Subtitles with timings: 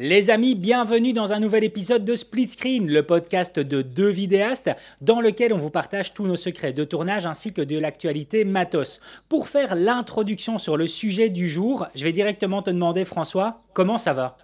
[0.00, 4.70] Les amis, bienvenue dans un nouvel épisode de Split Screen, le podcast de deux vidéastes
[5.00, 9.00] dans lequel on vous partage tous nos secrets de tournage ainsi que de l'actualité matos.
[9.28, 13.98] Pour faire l'introduction sur le sujet du jour, je vais directement te demander François, comment
[13.98, 14.38] ça va?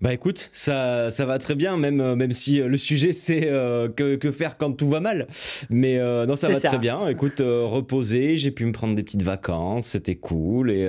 [0.00, 3.48] Bah écoute, ça, ça va très bien, même, euh, même si euh, le sujet c'est
[3.48, 5.26] euh, que, que, faire quand tout va mal.
[5.68, 7.06] Mais non, ça va très bien.
[7.08, 10.70] Écoute, reposer, j'ai pu me prendre des petites vacances, c'était cool.
[10.70, 10.88] Et,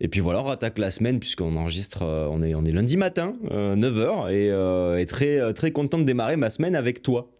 [0.00, 3.32] et puis voilà, on attaque la semaine puisqu'on enregistre, on, est, on est lundi matin,
[3.50, 7.33] 9h, et, et très, très content de démarrer ma semaine avec toi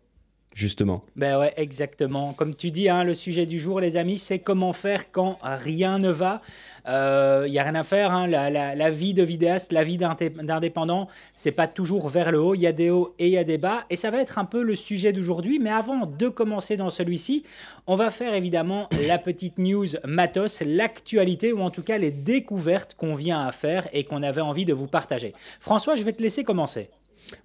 [0.55, 1.05] justement.
[1.17, 2.33] Ben ouais, exactement.
[2.33, 5.99] Comme tu dis, hein, le sujet du jour, les amis, c'est comment faire quand rien
[5.99, 6.41] ne va.
[6.87, 8.13] Il euh, n'y a rien à faire.
[8.13, 8.27] Hein.
[8.29, 12.55] La, vie de vidéaste, la vie d'indépendant, c'est pas toujours vers le haut.
[12.55, 13.85] Il y a des hauts et il y a des bas.
[13.91, 15.59] Et ça va être un peu le sujet d'aujourd'hui.
[15.59, 17.43] Mais avant de commencer dans celui-ci,
[17.87, 22.95] on va faire évidemment la petite news matos, l'actualité ou en tout cas les découvertes
[22.95, 25.35] qu'on vient à faire et qu'on avait envie de vous partager.
[25.61, 26.91] François, je vais te laisser commencer.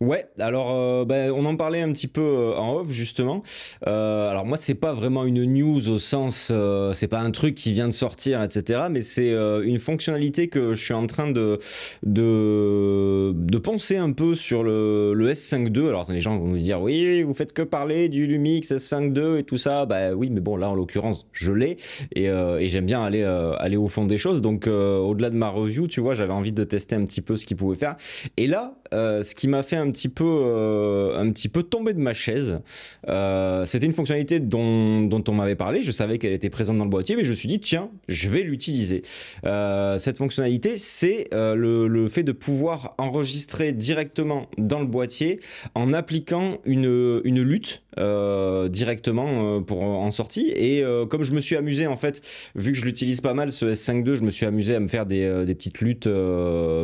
[0.02, 3.44] Ouais, alors euh, ben, on en parlait un petit peu euh, en off justement.
[3.88, 6.52] Euh, alors moi c'est pas vraiment une news au sens,
[6.94, 8.84] c'est pas un truc qui vient de sortir, etc.
[8.90, 11.60] Mais c'est une fonctionnalité que je suis en train de,
[12.04, 15.88] de, penser un peu sur le, le S5.2.
[15.88, 19.44] Alors les gens vont nous dire oui, vous faites que parler du Lumix S5.2 et
[19.44, 19.86] tout ça.
[19.86, 21.78] Bah oui, mais bon là en l'occurrence je l'ai
[22.16, 24.42] et, et j'aime bien aller, aller au fond des choses.
[24.42, 27.46] Donc au-delà de ma review, tu vois, j'avais envie de tester un petit peu ce
[27.46, 27.98] qu'il pouvait faire.
[28.38, 32.14] Et là, ce qui m'a un petit peu, euh, un petit peu tomber de ma
[32.14, 32.60] chaise.
[33.08, 35.84] Euh, c'était une fonctionnalité dont, dont on m'avait parlé.
[35.84, 38.30] Je savais qu'elle était présente dans le boîtier, mais je me suis dit tiens, je
[38.30, 39.02] vais l'utiliser.
[39.46, 45.40] Euh, cette fonctionnalité, c'est le, le, fait de pouvoir enregistrer directement dans le boîtier
[45.76, 50.54] en appliquant une, une lutte euh, directement euh, pour en sortie.
[50.56, 52.22] Et euh, comme je me suis amusé, en fait,
[52.56, 54.88] vu que je l'utilise pas mal, ce S5 II, je me suis amusé à me
[54.88, 56.08] faire des, des petites luttes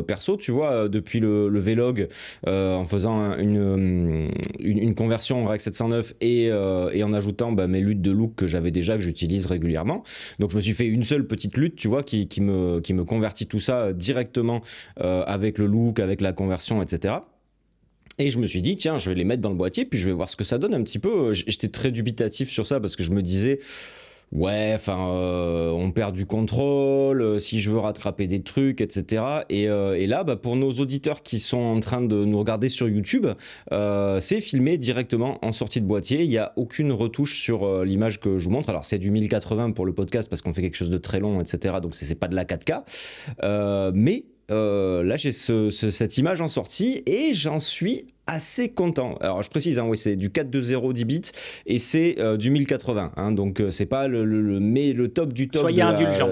[0.07, 2.07] perso, tu vois, depuis le, le Vlog,
[2.47, 8.01] en faisant une, une, conversion en REC 709 et, et en ajoutant bah, mes luttes
[8.01, 10.03] de look que j'avais déjà, que j'utilise régulièrement.
[10.39, 12.93] Donc je me suis fait une seule petite lutte, tu vois, qui, qui, me, qui
[12.93, 14.61] me convertit tout ça directement
[14.97, 17.15] avec le look, avec la conversion, etc.
[18.17, 20.05] Et je me suis dit, tiens, je vais les mettre dans le boîtier, puis je
[20.05, 21.33] vais voir ce que ça donne un petit peu.
[21.33, 23.59] J'étais très dubitatif sur ça parce que je me disais,
[24.31, 29.23] ouais, enfin, euh, on perd du contrôle, euh, si je veux rattraper des trucs, etc.
[29.51, 32.87] Euh, et, là, bah, pour nos auditeurs qui sont en train de nous regarder sur
[32.87, 33.27] YouTube,
[34.19, 36.23] c'est filmé directement en sortie de boîtier.
[36.23, 38.69] Il n'y a aucune retouche sur l'image que je vous montre.
[38.69, 41.41] Alors, c'est du 1080 pour le podcast parce qu'on fait quelque chose de très long,
[41.41, 41.75] etc.
[41.81, 42.83] Donc, c'est pas de la 4K.
[43.93, 49.17] mais euh, là j'ai cette image en sortie et j'en suis assez content.
[49.21, 51.21] Alors je précise, hein, oui, c'est du 420 10 bits
[51.65, 53.11] et c'est euh, du 1080.
[53.15, 55.61] Hein, donc euh, c'est pas le, le, mais le top du top.
[55.61, 56.31] Soyez indulgent.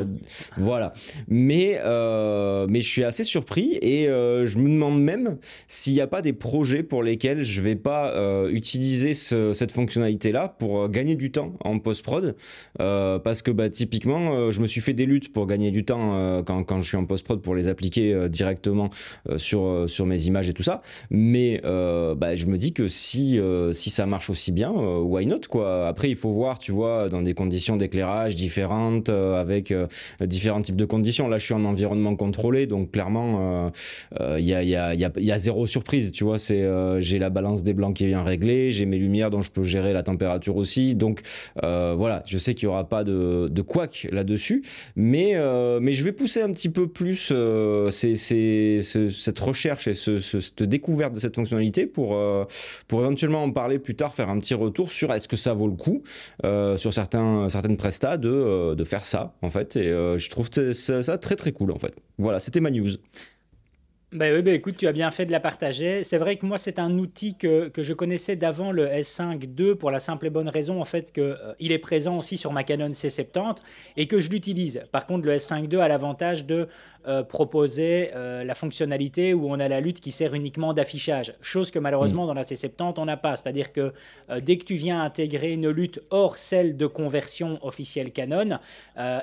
[0.58, 0.94] voilà.
[1.28, 5.38] Mais, euh, mais je suis assez surpris et je me demande même
[5.68, 8.14] s'il n'y a pas des projets pour lesquels je vais pas
[8.50, 12.36] utiliser cette fonctionnalité-là pour gagner du temps en post-prod.
[12.78, 16.64] parce que bah, typiquement, je me suis fait des luttes pour gagner du temps quand,
[16.64, 18.90] quand, je suis en post-prod pour les appliquer directement
[19.38, 20.82] sur, sur mes images et tout ça.
[21.10, 21.83] Mais euh,
[22.16, 25.42] bah, je me dis que si, euh, si ça marche aussi bien, euh, why not
[25.50, 25.88] quoi.
[25.88, 29.74] Après, il faut voir, tu vois, dans des conditions d'éclairage différentes, avec
[30.22, 31.28] différents types de conditions.
[31.28, 33.72] Là, je suis en environnement contrôlé, donc clairement,
[34.20, 36.38] il y a, y, y, y, zéro surprise, tu vois.
[36.38, 39.64] J'ai la balance des blancs qui est bien réglée, j'ai mes lumières dont je peux
[39.64, 40.96] gérer la température aussi.
[40.96, 41.22] Donc
[41.62, 44.64] voilà, je sais qu'il n'y aura pas de, de couac là-dessus,
[44.96, 47.32] mais, je vais pousser un petit peu plus
[47.92, 52.46] cette recherche et ce, cette découverte de cette fonctionnalité pour, euh,
[52.88, 55.68] pour éventuellement en parler plus tard, faire un petit retour sur est-ce que ça vaut
[55.68, 56.04] le coup
[56.46, 59.76] euh, sur certains, certaines prestats de, euh, de faire ça, en fait.
[59.76, 61.94] Et je trouve ça, ça très très cool, en fait.
[62.18, 62.90] Voilà, c'était ma news.
[64.14, 66.04] Ben oui, ben écoute, tu as bien fait de la partager.
[66.04, 69.74] C'est vrai que moi, c'est un outil que, que je connaissais d'avant le S5 II
[69.74, 72.54] pour la simple et bonne raison en fait qu'il euh, il est présent aussi sur
[72.54, 73.56] ma Canon C70
[73.98, 74.84] et que je l'utilise.
[74.92, 76.68] Par contre, le S5 II a l'avantage de
[77.08, 81.72] euh, proposer euh, la fonctionnalité où on a la lutte qui sert uniquement d'affichage, chose
[81.72, 82.28] que malheureusement mm.
[82.28, 83.36] dans la C70 on n'a pas.
[83.36, 83.94] C'est-à-dire que
[84.42, 88.60] dès que tu viens intégrer une lutte hors celle de conversion officielle Canon,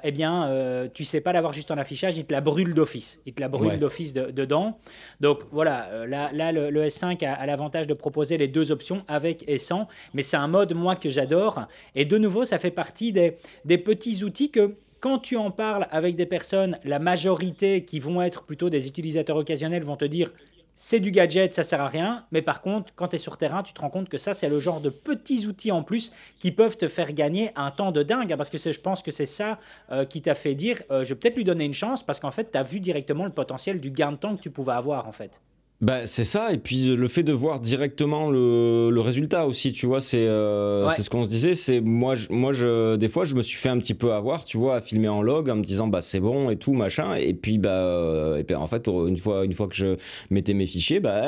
[0.02, 3.20] eh bien, tu sais pas l'avoir juste en affichage, il te la brûle d'office.
[3.24, 4.79] Il te la brûle d'office dedans.
[5.20, 9.58] Donc voilà, euh, là, le, S5 a, l'avantage de proposer les deux options avec et
[9.58, 11.66] sans, mais c'est un mode, moi, que j'adore.
[11.94, 16.14] Et de nouveau, ça fait partie des petits outils que quand tu en parles avec
[16.14, 20.30] des personnes, la majorité qui vont être plutôt des utilisateurs occasionnels vont te dire
[20.74, 22.24] c'est du gadget, ça sert à rien.
[22.32, 24.48] Mais par contre, quand tu es sur terrain, tu te rends compte que ça, c'est
[24.48, 28.02] le genre de petits outils en plus qui peuvent te faire gagner un temps de
[28.02, 28.34] dingue.
[28.36, 29.58] Parce que je pense que c'est ça
[29.90, 32.30] euh, qui t'a fait dire euh, je vais peut-être lui donner une chance parce qu'en
[32.30, 35.06] fait, tu as vu directement le potentiel du gain de temps que tu pouvais avoir
[35.06, 35.40] en fait.
[35.80, 39.86] Bah, c'est ça, et puis le fait de voir directement le, le résultat aussi, tu
[39.86, 43.24] vois, c'est euh, c'est ce qu'on se disait, c'est moi, je, moi je, des fois
[43.24, 45.56] je me suis fait un petit peu avoir, tu vois, à filmer en log en
[45.56, 48.66] me disant bah c'est bon et tout, machin, et puis bah euh, et puis, en
[48.66, 49.96] fait une fois, une fois que je
[50.28, 51.22] mettais mes fichiers, bah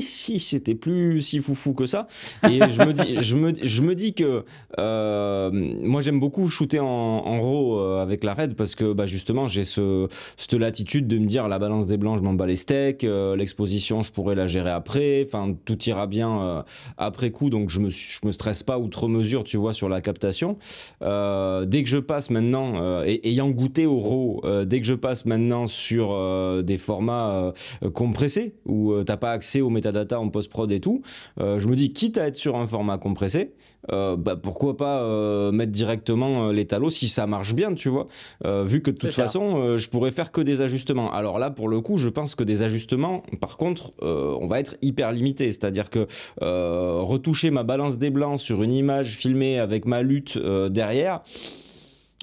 [0.00, 2.06] si c'était plus si foufou que ça,
[2.46, 4.44] et je me dis, je me, je me dis que
[4.78, 9.46] euh, moi j'aime beaucoup shooter en, en RAW avec la RED parce que bah justement
[9.46, 12.56] j'ai ce, cette latitude de me dire la balance des blancs je m'en bats les
[12.56, 15.24] steaks, l'exposition je pourrais la gérer après.
[15.26, 16.62] Enfin, tout ira bien euh,
[16.96, 20.00] après coup, donc je me, je me stresse pas outre mesure, tu vois, sur la
[20.00, 20.58] captation.
[21.02, 24.94] Euh, dès que je passe maintenant, euh, et, ayant goûté au RAW, dès que je
[24.94, 26.14] passe maintenant sur
[26.62, 27.52] des formats
[27.92, 31.02] compressés, où t'as pas accès aux métadatas en post-prod et tout,
[31.38, 33.52] je me dis, quitte à être sur un format compressé,
[33.88, 38.06] bah, pourquoi pas mettre directement les talos si ça marche bien, tu vois,
[38.44, 41.12] vu que de toute façon, je pourrais faire que des ajustements.
[41.12, 44.60] Alors là, pour le coup, je pense que des ajustements, par contre, euh, on va
[44.60, 45.50] être hyper limité.
[45.52, 46.06] C'est-à-dire que
[46.42, 51.20] euh, retoucher ma balance des blancs sur une image filmée avec ma lutte euh, derrière,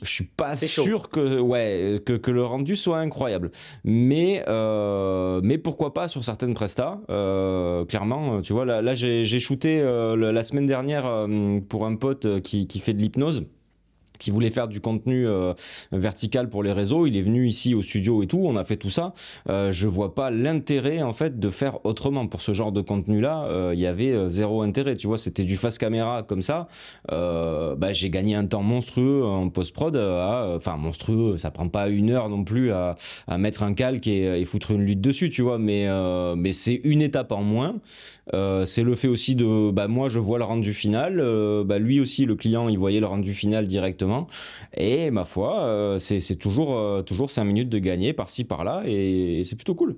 [0.02, 3.52] je suis pas sûr que, ouais, que, le rendu soit incroyable.
[3.84, 4.44] Mais,
[5.44, 7.00] mais pourquoi pas sur certaines prestas
[7.88, 11.28] Clairement, tu vois, là, j'ai shooté la semaine dernière
[11.70, 13.46] pour un pote qui, qui fait de l'hypnose
[14.22, 15.54] qui voulait faire du contenu euh,
[15.92, 18.78] vertical pour les réseaux, il est venu ici au studio et tout, on a fait
[18.78, 19.14] tout ça.
[19.50, 23.46] Euh, je vois pas l'intérêt en fait de faire autrement pour ce genre de contenu-là.
[23.46, 26.68] Euh, il y avait zéro intérêt, tu vois, c'était du face caméra comme ça.
[27.10, 32.12] bah, j'ai gagné un temps monstrueux en post prod, enfin monstrueux, ça prend pas une
[32.12, 32.96] heure non plus à,
[33.28, 35.88] à mettre un calque et, et, foutre une lutte dessus, tu vois, mais
[36.36, 37.76] mais c'est une étape en moins.
[38.66, 41.18] c'est le fait aussi de, bah moi je vois le rendu final,
[41.66, 44.11] bah lui aussi le client il voyait le rendu final directement
[44.74, 49.44] et ma foi, euh, c'est toujours, euh, toujours 5 minutes de gagner par-ci par-là et
[49.46, 49.98] c'est plutôt cool.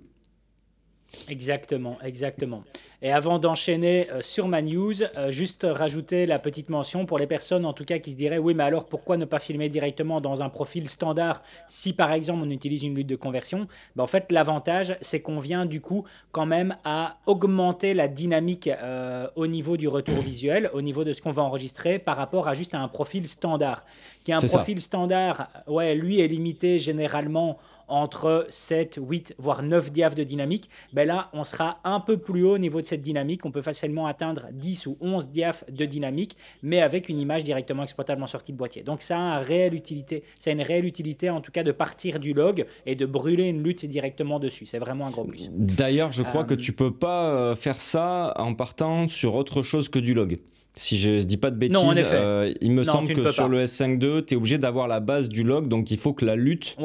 [1.30, 2.64] Exactement, exactement.
[3.02, 7.28] Et avant d'enchaîner euh, sur ma news, euh, juste rajouter la petite mention pour les
[7.28, 10.22] personnes en tout cas qui se diraient oui mais alors pourquoi ne pas filmer directement
[10.22, 13.68] dans un profil standard si par exemple on utilise une lutte de conversion?
[13.96, 18.68] Ben, En fait l'avantage c'est qu'on vient du coup quand même à augmenter la dynamique
[18.68, 22.48] euh, au niveau du retour visuel, au niveau de ce qu'on va enregistrer par rapport
[22.48, 23.84] à juste un profil standard.
[24.24, 27.58] Qui est un profil standard, ouais lui est limité généralement
[27.94, 32.44] entre 7, 8, voire 9 diaph de dynamique, ben là, on sera un peu plus
[32.44, 33.46] haut au niveau de cette dynamique.
[33.46, 37.84] On peut facilement atteindre 10 ou 11 diaph de dynamique, mais avec une image directement
[37.84, 38.82] exploitable en sortie de boîtier.
[38.82, 40.24] Donc ça a une réelle utilité.
[40.40, 43.62] Ça une réelle utilité, en tout cas, de partir du log et de brûler une
[43.62, 44.66] lutte directement dessus.
[44.66, 45.52] C'est vraiment un gros plus.
[45.52, 49.62] D'ailleurs, je crois que euh, tu peux pas euh, faire ça en partant sur autre
[49.62, 50.40] chose que du log.
[50.76, 54.26] Si je ne dis pas de bêtises, euh, il me semble que sur le S5.2,
[54.26, 56.76] tu es obligé d'avoir la base du log, donc il faut que la lutte,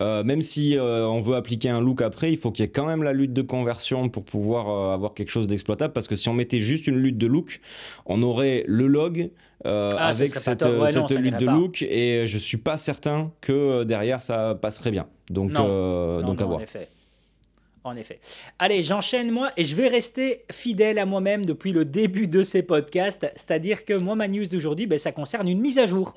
[0.00, 2.72] euh, même si euh, on veut appliquer un look après, il faut qu'il y ait
[2.72, 6.28] quand même la lutte de conversion pour pouvoir avoir quelque chose d'exploitable, parce que si
[6.28, 7.60] on mettait juste une lutte de look,
[8.04, 9.30] on aurait le log
[9.64, 10.64] ah, avec cette,
[11.12, 15.06] lutte de look, et je suis pas certain que derrière ça passerait bien.
[15.30, 16.58] Donc, donc à voir.
[16.58, 16.88] En effet.
[18.58, 22.62] Allez, j'enchaîne moi et je vais rester fidèle à moi-même depuis le début de ces
[22.62, 23.30] podcasts.
[23.34, 26.14] C'est-à-dire que moi, ma news d'aujourd'hui, ben, ça concerne une mise à jour.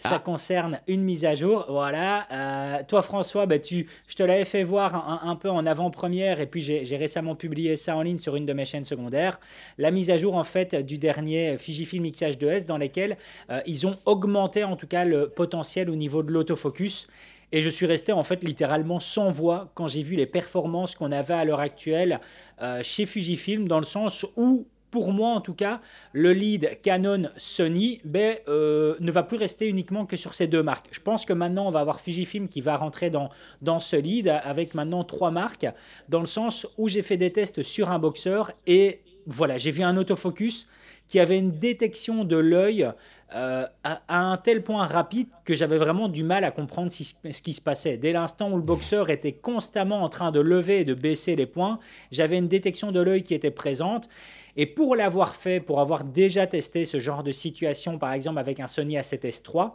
[0.00, 0.18] Ça ah.
[0.20, 1.66] concerne une mise à jour.
[1.68, 2.26] Voilà.
[2.30, 6.46] Euh, toi, François, ben, tu, je te l'avais fait voir un, peu en avant-première et
[6.46, 9.40] puis j'ai récemment publié ça en ligne sur une de mes chaînes secondaires.
[9.76, 13.16] La mise à jour, en fait, du dernier Fujifilm X-H2S dans lequel
[13.50, 17.08] euh, ils ont augmenté en tout cas le potentiel au niveau de l'autofocus.
[17.52, 21.12] Et je suis resté en fait littéralement sans voix quand j'ai vu les performances qu'on
[21.12, 22.20] avait à l'heure actuelle
[22.60, 25.80] euh, chez Fujifilm, dans le sens où pour moi en tout cas,
[26.12, 30.62] le lead Canon Sony ben, euh, ne va plus rester uniquement que sur ces deux
[30.62, 30.88] marques.
[30.90, 33.30] Je pense que maintenant on va avoir Fujifilm qui va rentrer dans,
[33.62, 35.66] dans ce lead avec maintenant trois marques,
[36.08, 39.82] dans le sens où j'ai fait des tests sur un boxeur et voilà, j'ai vu
[39.82, 40.66] un autofocus
[41.06, 42.90] qui avait une détection de l'œil
[43.34, 47.52] euh, à, un tel point rapide que j'avais vraiment du mal à comprendre ce qui
[47.52, 47.98] se passait.
[47.98, 51.46] Dès l'instant où le boxeur était constamment en train de lever et de baisser les
[51.46, 51.78] points,
[52.10, 54.08] j'avais une détection de l'œil qui était présente.
[54.56, 58.60] Et pour l'avoir fait, pour avoir déjà testé ce genre de situation, par exemple avec
[58.60, 59.70] un Sony A7S III,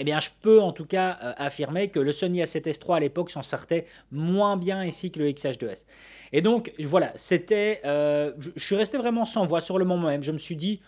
[0.00, 3.00] eh bien, je peux en tout cas euh, affirmer que le Sony A7S III à
[3.00, 5.84] l'époque s'en sortait moins bien ici que le XH2S.
[6.32, 7.82] Et donc, voilà, c'était.
[7.84, 10.22] Euh, je suis resté vraiment sans voix sur le moment même.
[10.22, 10.80] Je me suis dit,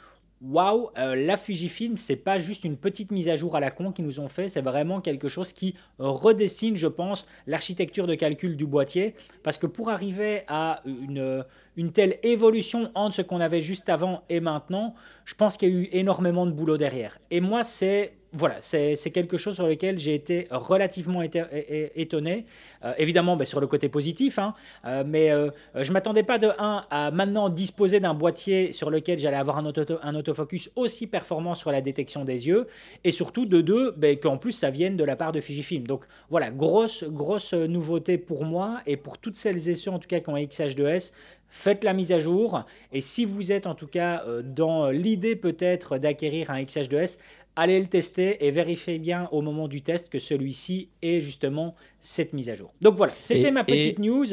[0.42, 3.92] waouh, euh, la Fujifilm, c'est pas juste une petite mise à jour à la con
[3.92, 8.56] qu'ils nous ont fait, c'est vraiment quelque chose qui redessine, je pense, l'architecture de calcul
[8.56, 9.14] du boîtier.
[9.42, 11.44] Parce que pour arriver à une,
[11.76, 14.94] une telle évolution entre ce qu'on avait juste avant et maintenant,
[15.24, 17.18] je pense qu'il y a eu énormément de boulot derrière.
[17.30, 22.46] Et moi, c'est voilà, c'est quelque chose sur lequel j'ai été relativement étonné.
[22.82, 24.54] Euh, évidemment, ben, sur le côté positif, hein,
[24.86, 25.30] euh, mais
[25.74, 29.58] je ne m'attendais pas de 1 à maintenant disposer d'un boîtier sur lequel j'allais avoir
[29.58, 29.70] un,
[30.02, 32.66] un, autofocus aussi performant sur la détection des yeux,
[33.04, 35.86] et surtout de 2, ben, qu'en plus ça vienne de la part de Fujifilm.
[35.86, 40.08] Donc voilà, grosse, grosse nouveauté pour moi et pour toutes celles et ceux en tout
[40.08, 41.12] cas qui ont XH2S
[41.52, 42.64] faites la mise à jour.
[42.92, 47.18] Et si vous êtes en tout cas euh, dans l'idée peut-être d'acquérir un XH2S,
[47.56, 52.32] allez le tester et vérifiez bien au moment du test que celui-ci est justement cette
[52.32, 52.72] mise à jour.
[52.80, 54.26] Donc voilà, c'était ma petite news.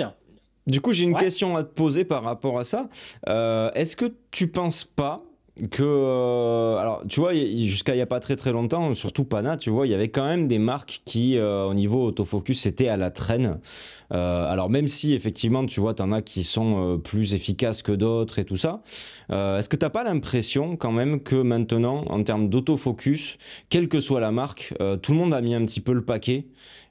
[0.67, 2.89] Du coup, j'ai une question à te poser par rapport à ça.
[3.27, 5.23] Euh, est-ce que tu penses pas
[5.71, 9.57] que euh, alors tu vois jusqu'à il y a pas très très longtemps surtout Pana
[9.57, 12.87] tu vois il y avait quand même des marques qui euh, au niveau autofocus étaient
[12.87, 13.59] à la traîne
[14.11, 18.45] alors même si effectivement tu vois t'en as qui sont plus efficaces que d'autres et
[18.45, 18.81] tout ça
[19.29, 23.37] est-ce que t'as pas l'impression quand même que maintenant en termes d'autofocus
[23.69, 26.45] quelle que soit la marque tout le monde a mis un petit peu le paquet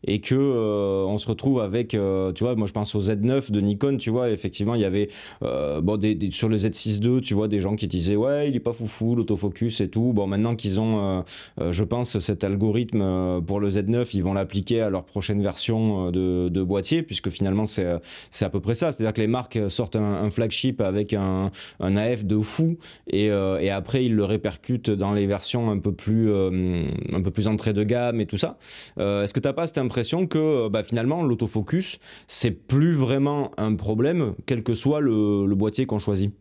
[0.06, 3.96] et que on se retrouve avec tu vois moi je pense au Z9 de Nikon
[3.96, 5.08] tu vois effectivement il y avait
[5.40, 8.72] bon des, sur le Z6 II tu vois des gens qui disaient ouais il pas
[8.72, 10.12] foufou, l'autofocus et tout.
[10.12, 11.22] Bon, maintenant qu'ils ont, euh,
[11.60, 15.42] euh, je pense, cet algorithme euh, pour le Z9, ils vont l'appliquer à leur prochaine
[15.42, 17.84] version de, boîtier, puisque finalement, c'est
[18.40, 18.92] à peu près ça.
[18.92, 21.50] C'est-à-dire que les marques sortent un, flagship avec un,
[21.80, 27.22] AF de fou, et, après, ils le répercutent dans les versions un peu plus, un
[27.22, 28.58] peu plus entrée de gamme et tout ça.
[28.98, 31.98] Est-ce que tu n'as pas cette impression que bah, finalement, l'autofocus,
[32.28, 36.32] c'est plus vraiment un problème, quel que soit le boîtier qu'on choisit?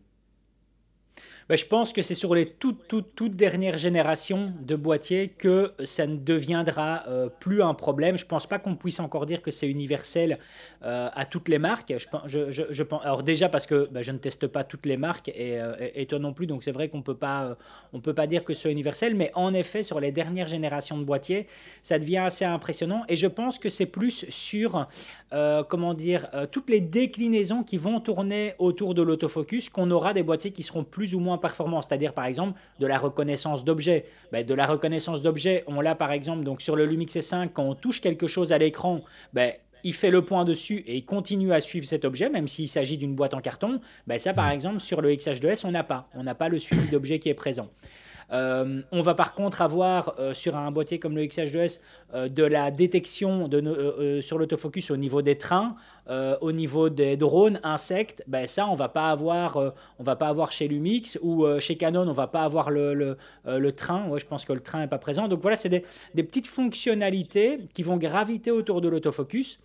[1.48, 5.72] Bah, je pense que c'est sur les toutes, toutes, toutes dernières générations de boîtiers que
[5.84, 8.18] ça ne deviendra euh, plus un problème.
[8.18, 10.38] Je pense pas qu'on puisse encore dire que c'est universel
[10.82, 11.94] euh, à toutes les marques.
[11.96, 15.58] Je, pense, alors déjà parce que bah, je ne teste pas toutes les marques et,
[15.58, 18.70] euh, et, toi non plus, donc c'est vrai qu'on peut peut pas dire que c'est
[18.70, 21.46] universel, mais en effet sur les dernières générations de boîtiers,
[21.82, 24.86] ça devient assez impressionnant et je pense que c'est plus sur
[25.68, 30.50] comment dire toutes les déclinaisons qui vont tourner autour de l'autofocus qu'on aura des boîtiers
[30.50, 34.06] qui seront plus ou moins performance, c'est-à-dire par exemple de la reconnaissance d'objets.
[34.32, 37.64] Ben, de la reconnaissance d'objets, on l'a par exemple donc sur le Lumix S5, quand
[37.64, 39.00] on touche quelque chose à l'écran,
[39.32, 39.52] ben,
[39.84, 42.96] il fait le point dessus et il continue à suivre cet objet, même s'il s'agit
[42.96, 43.80] d'une boîte en carton.
[44.06, 44.52] Ben, ça, par mmh.
[44.52, 46.08] exemple, sur le XH2S, on n'a pas.
[46.14, 47.68] On n'a pas le suivi d'objet qui est présent.
[48.32, 51.80] Euh, on va par contre avoir euh, sur un boîtier comme le XH2S
[52.14, 55.76] euh, de la détection de, sur l'autofocus au niveau des trains,
[56.40, 58.24] au niveau des drones, insectes.
[58.26, 59.58] Ben ça, on va pas avoir,
[59.98, 62.94] on va pas avoir chez Lumix ou chez Canon, on va pas avoir le,
[63.44, 64.10] le, train.
[64.16, 65.28] Je pense que le train n'est pas présent.
[65.28, 69.58] Donc voilà, c'est des, des petites fonctionnalités qui vont graviter autour de l'autofocus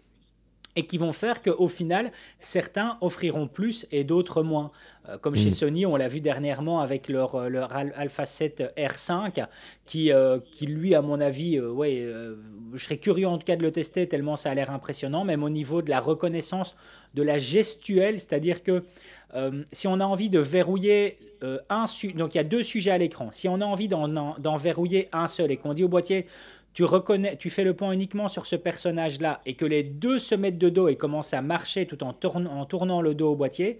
[0.75, 4.71] et qui vont faire qu'au final, certains offriront plus et d'autres moins.
[5.09, 5.51] Euh, comme chez mm.
[5.51, 9.45] Sony, on l'a vu dernièrement avec leur, euh, leur Alpha 7 R5,
[9.85, 12.07] qui, euh, qui lui, à mon avis, ouais,
[12.73, 15.43] je serais curieux en tout cas de le tester tellement ça a l'air impressionnant, même
[15.43, 16.75] au niveau de la reconnaissance
[17.13, 18.83] de la gestuelle, c'est-à-dire que
[19.71, 21.17] si on a envie de verrouiller
[21.69, 21.85] un...
[22.15, 23.29] Donc il y a deux sujets à l'écran.
[23.31, 26.27] Si on a envie d'en verrouiller un seul et qu'on dit au boîtier
[26.73, 30.35] tu reconnais, tu fais le point uniquement sur ce personnage-là et que les deux se
[30.35, 33.79] mettent de dos et commencent à marcher tout en, en tournant le dos au boîtier,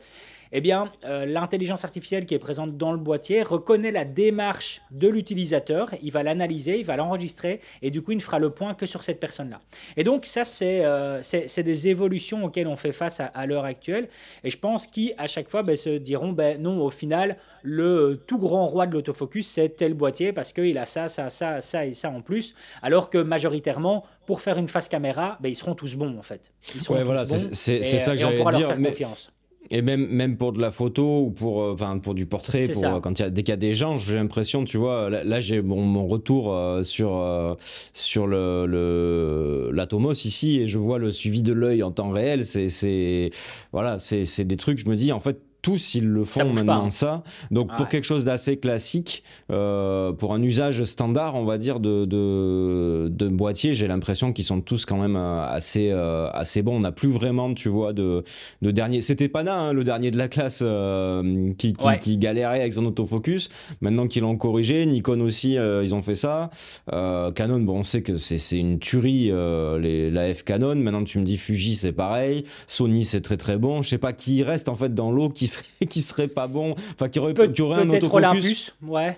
[0.56, 5.08] eh bien, euh, l'intelligence artificielle qui est présente dans le boîtier reconnaît la démarche de
[5.08, 8.76] l'utilisateur, il va l'analyser, il va l'enregistrer, et du coup, il ne fera le point
[8.76, 9.60] que sur cette personne-là.
[9.98, 11.22] Et donc, ça, c'est euh,
[11.58, 14.10] des évolutions auxquelles on fait face à, l'heure actuelle,
[14.44, 18.38] et je pense qu'à chaque fois ben, se diront, ben, non, au final, le tout
[18.38, 21.94] grand roi de l'autofocus, c'est tel boîtier, parce qu'il a ça, ça, ça, ça et
[21.94, 25.96] ça en plus, alors que majoritairement, pour faire une face caméra, ben, ils seront tous
[25.96, 26.52] bons, en fait.
[26.76, 28.52] Ils seront ouais, voilà, c'est ça que j'allais dire.
[28.52, 29.33] Leur faire confiance.
[29.70, 32.86] Et même, même pour de la photo ou pour, euh, enfin, pour du portrait, pour,
[32.86, 35.10] euh, quand il y a, dès qu'il y a des gens, j'ai l'impression, tu vois,
[35.10, 37.58] là, j'ai mon, mon, retour euh, sur,
[37.94, 42.44] sur le, l'Atomos ici et je vois le suivi de l'œil en temps réel.
[42.46, 43.30] C'est,
[43.72, 47.24] voilà, c'est des trucs, je me dis, en fait, tous ils le font maintenant ça.
[47.50, 52.06] Donc pour quelque chose d'assez classique, euh, pour un usage standard, on va dire de,
[52.06, 56.76] de, de boîtier, j'ai l'impression qu'ils sont tous quand même euh, assez euh, assez bons.
[56.76, 58.24] On n'a plus vraiment, tu vois, de,
[58.62, 59.02] de dernier.
[59.02, 60.64] C'était Pana, hein, le dernier de la classe,
[61.58, 63.48] qui, qui, galérait avec son autofocus.
[63.80, 66.50] Maintenant qu'ils l'ont corrigé, Nikon aussi, ils ont fait ça.
[66.92, 69.32] Canon, bon, on sait que c'est une tuerie
[69.80, 70.76] les, la F Canon.
[70.76, 72.44] Maintenant tu me dis Fuji, c'est pareil.
[72.68, 73.82] Sony, c'est très très bon.
[73.82, 75.48] Je sais pas qui reste en fait dans l'eau, qui
[75.90, 78.14] qui serait pas bon, enfin qui aurait, Peut, qui aurait un autofocus.
[78.14, 79.18] Olympus, ouais.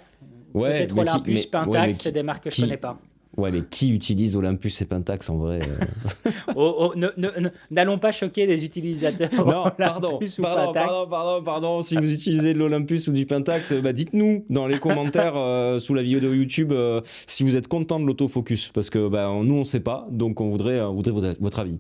[0.54, 2.98] Ouais, peut-être Olympus, Pentax, c'est des marques que je connais pas.
[3.38, 5.60] Ouais, mais qui utilise Olympus et Pentax en vrai
[6.56, 7.00] oh, oh,
[7.70, 9.30] N'allons pas choquer des utilisateurs.
[9.46, 13.92] Non, pardon, pardon, pardon, pardon, pardon, Si vous utilisez de l'Olympus ou du Pentax, bah
[13.92, 15.36] dites-nous dans les commentaires
[15.82, 16.74] sous la vidéo de YouTube
[17.28, 20.50] si vous êtes content de l'autofocus, parce que bah, nous on sait pas, donc on
[20.50, 21.80] voudrait, on voudrait votre avis.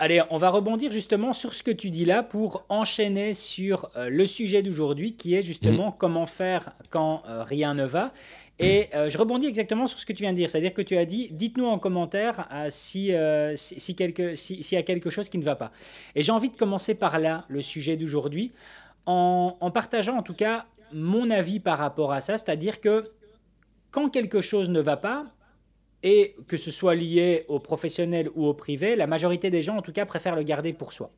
[0.00, 4.08] Allez, on va rebondir justement sur ce que tu dis là pour enchaîner sur euh,
[4.08, 5.94] le sujet d'aujourd'hui qui est justement mm.
[5.98, 8.12] comment faire quand euh, rien ne va.
[8.60, 10.96] Et euh, je rebondis exactement sur ce que tu viens de dire, c'est-à-dire que tu
[10.96, 13.12] as dit, dites-nous en commentaire si,
[13.54, 15.72] si, quelque, s'il y a quelque chose qui ne va pas.
[16.14, 18.52] Et j'ai envie de commencer par là, le sujet d'aujourd'hui,
[19.06, 23.10] en, en partageant en tout cas mon avis par rapport à ça, c'est-à-dire que
[23.90, 25.26] quand quelque chose ne va pas,
[26.02, 29.82] et que ce soit lié au professionnel ou au privé, la majorité des gens, en
[29.82, 31.10] tout cas, préfèrent le garder pour soi.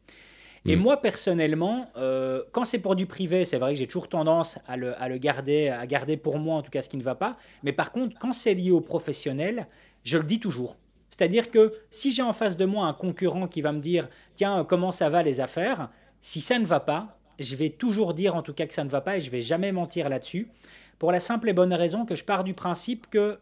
[0.67, 0.81] Et mm.
[0.81, 4.77] moi, personnellement, euh, quand c'est pour du privé, c'est vrai que j'ai toujours tendance à
[4.77, 7.15] le, à le, garder, à garder pour moi, en tout cas, ce qui ne va
[7.15, 7.37] pas.
[7.63, 9.67] Mais par contre, quand c'est lié au professionnel,
[10.05, 10.77] je le dis toujours.
[11.11, 14.65] C'est-à-dire que si j'ai en face de moi un concurrent qui va me dire, tiens,
[14.65, 18.43] comment ça va les affaires, si ça ne va pas, je vais toujours dire en
[18.43, 20.49] tout cas que ça ne va pas et je vais jamais mentir là-dessus.
[20.99, 23.39] Pour la simple et bonne raison que je pars du principe que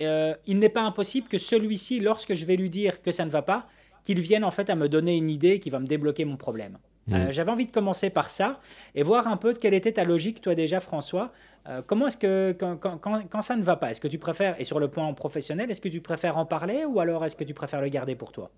[0.00, 3.30] euh, il n'est pas impossible que celui-ci, lorsque je vais lui dire que ça ne
[3.30, 3.66] va pas,
[4.04, 6.78] qu'il vienne en fait à me donner une idée qui va me débloquer mon problème.
[7.06, 7.14] Mmh.
[7.14, 8.60] Euh, j'avais envie de commencer par ça
[8.94, 11.32] et voir un peu de quelle était ta logique, toi déjà, François.
[11.68, 14.78] Euh, comment est-ce que quand, ça ne va pas, est-ce que tu préfères, et sur
[14.78, 17.80] le point professionnel, est-ce que tu préfères en parler ou alors est-ce que tu préfères
[17.80, 18.50] le garder pour toi?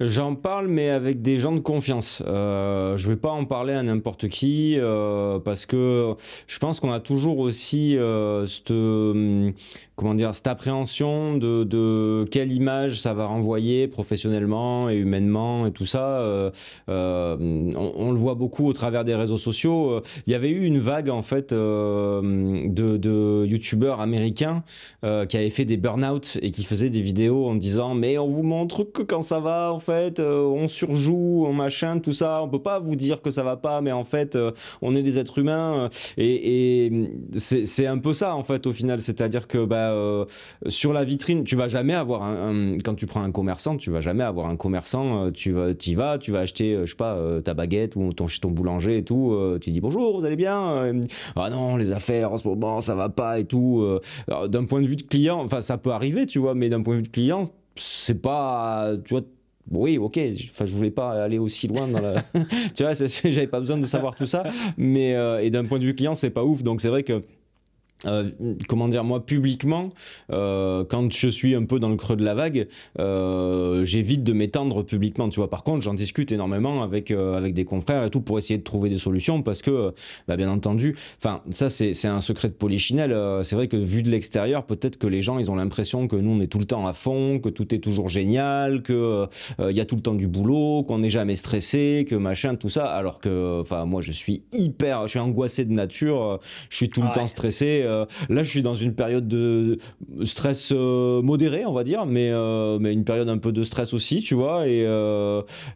[0.00, 2.22] J'en parle, mais avec des gens de confiance.
[2.26, 6.14] Euh, je ne vais pas en parler à n'importe qui euh, parce que
[6.48, 7.96] je pense qu'on a toujours aussi
[8.46, 9.52] cette, hum,
[9.96, 15.86] comment dire, cette appréhension de, quelle image ça va renvoyer professionnellement et humainement et tout
[15.86, 16.50] ça.
[16.88, 20.02] On, on, le voit beaucoup au travers des réseaux sociaux.
[20.26, 21.52] Il y avait eu une vague en fait
[22.68, 24.62] de, de youtubeurs américains
[25.04, 28.28] euh, qui avaient fait des burn-out et qui faisaient des vidéos en disant mais on
[28.28, 32.42] vous montre que quand ça va en fait euh, on surjoue on machin tout ça.
[32.42, 34.52] On peut pas vous dire que ça va pas mais en fait euh,
[34.82, 35.88] on est des êtres humains.
[36.16, 36.90] Et,
[37.36, 39.00] c'est un peu ça en fait au final.
[39.00, 39.94] C'est-à-dire que bah,
[40.66, 44.00] sur la vitrine tu vas jamais avoir un, quand tu prends un commerçant tu vas
[44.00, 47.54] jamais avoir un commerçant tu vas tu vas tu vas acheter je sais pas ta
[47.54, 50.92] baguette ou ton ton boulanger et tout tu dis bonjour vous allez bien
[51.36, 53.82] ah non les affaires ce moment, ça va pas et tout.
[53.82, 56.82] Euh, d'un point de vue de client, enfin, ça peut arriver, tu vois, mais d'un
[56.82, 57.42] point de vue de client,
[57.76, 59.22] c'est pas, tu vois,
[59.70, 60.18] oui, ok.
[60.50, 62.22] Enfin, je voulais pas aller aussi loin dans la.
[62.74, 64.42] tu vois, j'avais pas besoin de savoir tout ça.
[64.76, 66.62] Mais euh, et d'un point de vue client, c'est pas ouf.
[66.62, 67.22] Donc c'est vrai que
[68.06, 68.30] euh,
[68.66, 69.90] comment dire moi publiquement
[70.32, 72.66] euh, quand je suis un peu dans le creux de la vague
[72.98, 75.50] euh, j'évite de m'étendre publiquement tu vois.
[75.50, 78.88] Par contre j'en discute énormément avec avec des confrères et tout pour essayer de trouver
[78.88, 79.92] des solutions parce que
[80.28, 84.10] bah, bien entendu enfin ça c'est un secret de polichinelle c'est vrai que vu de
[84.10, 86.86] l'extérieur peut-être que les gens ils ont l'impression que nous on est tout le temps
[86.86, 89.26] à fond que tout est toujours génial que
[89.58, 92.70] il y a tout le temps du boulot qu'on n'est jamais stressé que machin tout
[92.70, 92.86] ça.
[92.86, 97.02] Alors que enfin moi je suis hyper je suis angoissé de nature je suis tout
[97.02, 97.84] le temps stressé
[98.28, 99.78] là, je suis dans une période de
[100.22, 103.94] stress euh, modéré, on va dire, mais, euh, mais une période un peu de stress
[103.94, 104.66] aussi, tu vois.
[104.66, 104.80] Et,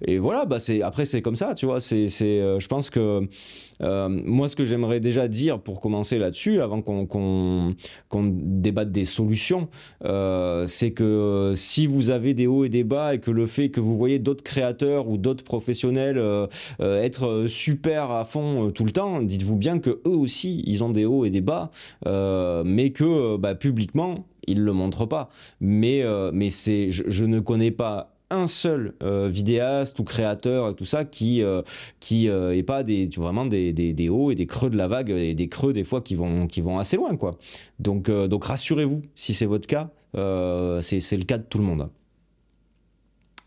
[0.07, 1.81] et voilà, bah, après, c'est comme ça, tu vois.
[1.81, 3.29] C'est, je pense que
[3.83, 7.75] euh, moi, ce que j'aimerais déjà dire pour commencer là-dessus, avant qu'on
[8.13, 9.69] débatte des solutions,
[10.05, 13.47] euh, c'est que euh, si vous avez des hauts et des bas et que le
[13.47, 16.21] fait que vous voyez d'autres créateurs ou d'autres professionnels
[16.81, 21.05] être super à fond tout le temps, dites-vous bien que eux aussi, ils ont des
[21.05, 21.71] hauts et des bas,
[22.65, 25.31] mais que bah, publiquement, ils le montrent pas.
[25.61, 30.85] Mais, mais c'est, je, ne connais pas un seul euh, vidéaste ou créateur et tout
[30.85, 31.63] ça qui euh,
[32.01, 35.11] qui euh, est pas des vraiment des, des, hauts et des creux de la vague
[35.11, 37.37] et des creux des fois qui vont qui vont assez loin quoi.
[37.79, 41.89] Donc donc rassurez-vous si c'est votre cas c'est le cas de tout le monde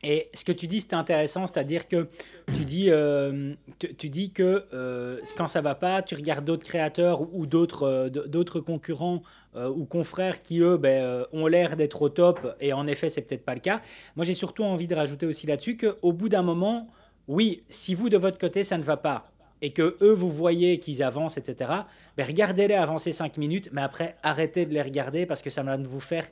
[0.03, 2.07] et ce que tu dis, c'est intéressant, c'est-à-dire que
[2.55, 7.21] tu dis, euh, tu, dis que euh, quand ça va pas, tu regardes d'autres créateurs
[7.33, 9.21] ou, d'autres euh, d'autres concurrents
[9.55, 13.43] ou confrères qui, eux, ben, ont l'air d'être au top, et en effet, c'est peut-être
[13.43, 13.81] pas le cas.
[14.15, 16.87] Moi, j'ai surtout envie de rajouter aussi là-dessus qu'au bout d'un moment,
[17.27, 19.31] oui, si vous, de votre côté, ça ne va pas,
[19.63, 21.71] et que eux, vous voyez qu'ils avancent, etc.,
[22.15, 25.75] ben, regardez-les avancer 5 minutes, mais après, arrêtez de les regarder parce que ça va
[25.75, 26.27] vous faire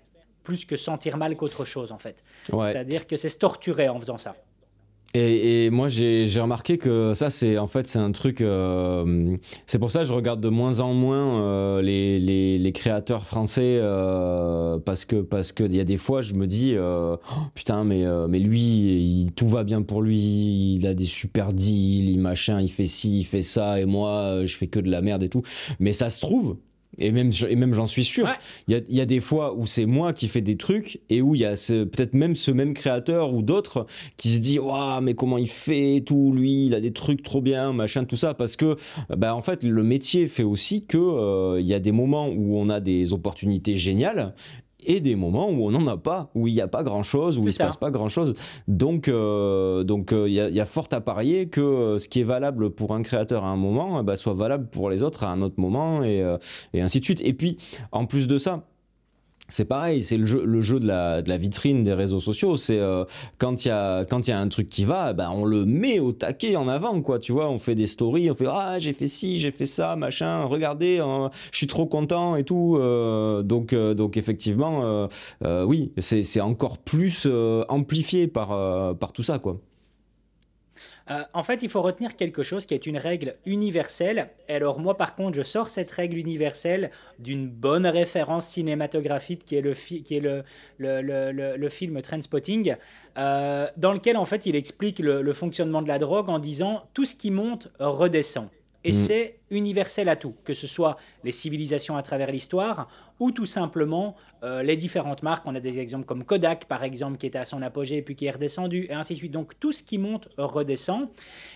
[0.45, 2.23] plus que sentir mal qu'autre chose, en fait.
[2.47, 4.35] C'est-à-dire que c'est se torturer en faisant ça.
[5.17, 8.41] Et, moi, j'ai remarqué que ça, c'est en fait, c'est un truc.
[8.41, 12.71] Euh, c'est pour ça que je regarde de moins en moins euh, les, les, les,
[12.73, 16.75] créateurs français euh, parce que parce que il y a des fois, je me dis
[16.77, 17.17] oh,
[17.53, 22.09] putain, mais mais lui, il, tout va bien pour lui, il a des super deals,
[22.09, 25.01] il machin, il fait ci, il fait ça, et moi, je fais que de la
[25.01, 25.43] merde et tout.
[25.79, 26.57] Mais ça se trouve,
[26.97, 28.27] Et même, et même j'en suis sûr.
[28.67, 31.41] Il y, a, des fois où c'est moi qui fais des trucs et où il
[31.41, 33.85] y a peut-être même ce même créateur ou d'autres
[34.17, 37.41] qui se dit Waouh, mais comment il fait tout, lui, il a des trucs trop
[37.41, 38.33] bien, machin, tout ça.
[38.33, 38.75] Parce que,
[39.09, 42.57] bah, en fait, le métier fait aussi que euh, il y a des moments où
[42.57, 44.33] on a des opportunités géniales,
[44.87, 47.41] et des moments où on n'en a pas, où il n'y a pas grand-chose, où
[47.41, 48.33] il ne se passe pas grand-chose.
[48.67, 52.25] Donc, euh, donc euh, il y, a fort à parier que euh, ce qui est
[52.25, 55.41] valable pour un créateur à un moment bah, soit valable pour les autres à un
[55.41, 56.23] autre moment, et,
[56.73, 57.21] et ainsi de suite.
[57.23, 57.57] Et puis,
[57.91, 58.63] en plus de ça,
[59.47, 62.57] c'est pareil, c'est le jeu, le jeu de, la, de la vitrine des réseaux sociaux.
[62.57, 63.05] C'est euh,
[63.37, 66.11] quand il y a y a un truc qui va, ben on le met au
[66.11, 67.19] taquet en avant, quoi.
[67.19, 69.95] Tu vois, on fait des stories, on fait ah j'ai fait ci, j'ai fait ça,
[69.95, 70.45] machin.
[70.45, 72.77] Regardez, hein, je suis trop content et tout.
[72.79, 75.07] Euh, donc euh, donc effectivement,
[75.43, 77.27] oui, c'est encore plus
[77.69, 79.59] amplifié par par tout ça, quoi.
[81.09, 84.29] Euh, en fait, il faut retenir quelque chose qui est une règle universelle.
[84.49, 89.61] Alors moi, par contre, je sors cette règle universelle d'une bonne référence cinématographique qui est
[89.61, 90.43] le, qui est
[90.79, 92.75] le, film Trainspotting,
[93.17, 97.05] euh, dans lequel, en fait, il explique le fonctionnement de la drogue en disant tout
[97.05, 98.49] ce qui monte redescend.
[98.85, 98.93] Et mm.
[98.93, 102.87] c'est universel à tout, que ce soit les civilisations à travers l'histoire
[103.19, 105.43] ou tout simplement euh, les différentes marques.
[105.47, 108.15] On a des exemples comme Kodak, par exemple, qui était à son apogée et puis
[108.15, 109.31] qui est redescendu, et ainsi de suite.
[109.31, 111.09] Donc tout ce qui monte redescend.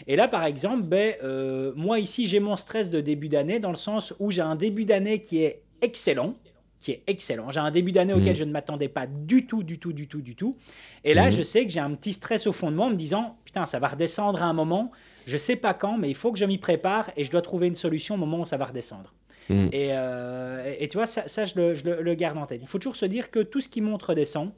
[0.07, 3.71] Et là, par exemple, ben, euh, moi ici, j'ai mon stress de début d'année dans
[3.71, 6.33] le sens où j'ai un début d'année qui est excellent
[6.79, 7.51] qui est excellent.
[7.51, 8.35] J'ai un début d'année auquel mm.
[8.35, 10.57] je ne m'attendais pas du tout, du tout, du tout, du tout.
[11.03, 11.31] Et là, mm.
[11.31, 13.65] je sais que j'ai un petit stress au fond de moi en me disant, putain,
[13.65, 14.91] ça va redescendre à un moment.
[15.27, 17.67] Je sais pas quand, mais il faut que je m'y prépare et je dois trouver
[17.67, 19.13] une solution au moment où ça va redescendre.
[19.49, 19.67] Mm.
[19.73, 22.61] Euh, et, tu vois, ça, ça je, le, je, le, garde en tête.
[22.61, 24.51] Il faut toujours se dire que tout ce qui monte redescend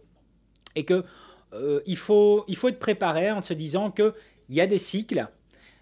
[0.76, 1.04] et que
[1.54, 4.14] euh, il, faut, il faut être préparé en se disant qu'il
[4.50, 5.28] y a des cycles.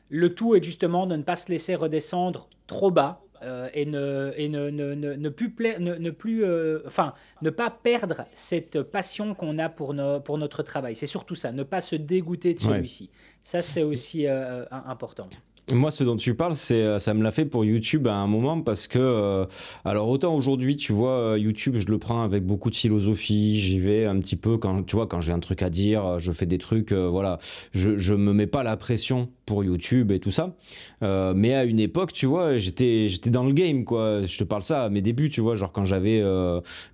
[0.09, 4.33] Le tout est justement de ne pas se laisser redescendre trop bas euh, et, ne,
[4.35, 9.57] et ne, ne, ne, plus, ne, plus euh, enfin, ne pas perdre cette passion qu'on
[9.59, 10.95] a pour notre travail.
[10.95, 13.09] C'est surtout ça, ne pas se dégoûter de celui-ci.
[13.41, 15.29] Ça, c'est aussi euh, important.
[15.73, 18.25] Moi, ce dont tu parles, c'est, euh, ça me l'a fait pour YouTube à un
[18.25, 19.45] moment parce que, euh,
[19.85, 23.59] alors autant aujourd'hui, tu vois, euh, YouTube, je le prends avec beaucoup de philosophie.
[23.59, 26.31] J'y vais un petit peu quand, tu vois, quand j'ai un truc à dire, je
[26.31, 27.37] fais des trucs, voilà.
[27.71, 30.55] Je, je me mets pas la pression pour YouTube et tout ça.
[31.01, 34.21] mais à une époque, tu vois, j'étais, j'étais dans le game, quoi.
[34.21, 36.23] Je te parle ça à mes débuts, tu vois, genre quand j'avais,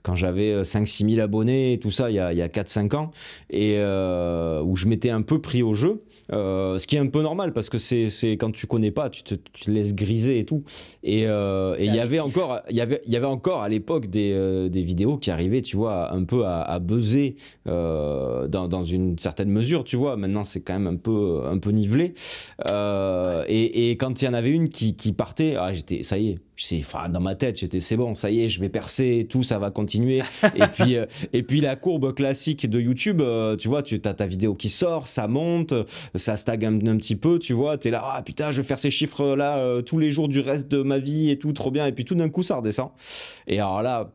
[0.04, 2.96] quand j'avais 5-6 000 abonnés et tout ça, il y a, il y a 4-5
[2.96, 3.12] ans,
[3.50, 6.04] et où je m'étais un peu pris au jeu.
[6.34, 9.24] Euh, ce qui est un peu normal parce que c'est quand tu connais pas, tu
[9.24, 10.64] te, tu te, laisses griser et tout.
[11.04, 14.08] Et euh, il y avait encore, il y avait, il y avait encore à l'époque
[14.08, 17.36] des, euh, des, vidéos qui arrivaient, tu vois, un peu à, à buzzer
[17.66, 20.16] dans, dans, une certaine mesure, tu vois.
[20.16, 22.14] Maintenant, c'est quand même un peu, un peu nivelé.
[23.48, 26.30] Et, et, quand il y en avait une qui, qui partait, ah, j'étais, ça y
[26.30, 26.36] est,
[26.80, 29.60] enfin, dans ma tête, j'étais c'est bon, ça y est, je vais percer, tout ça
[29.60, 30.22] va continuer.
[30.56, 34.14] et puis euh, et puis la courbe classique de YouTube, euh, tu vois, tu as
[34.14, 35.74] ta vidéo qui sort, ça monte,
[36.16, 38.80] ça stagne un, petit peu, tu vois, tu es là ah putain, je vais faire
[38.80, 41.72] ces chiffres là euh, tous les jours du reste de ma vie et tout trop
[41.72, 42.90] bien et puis tout d'un coup ça redescend.
[43.48, 44.10] Et alors là,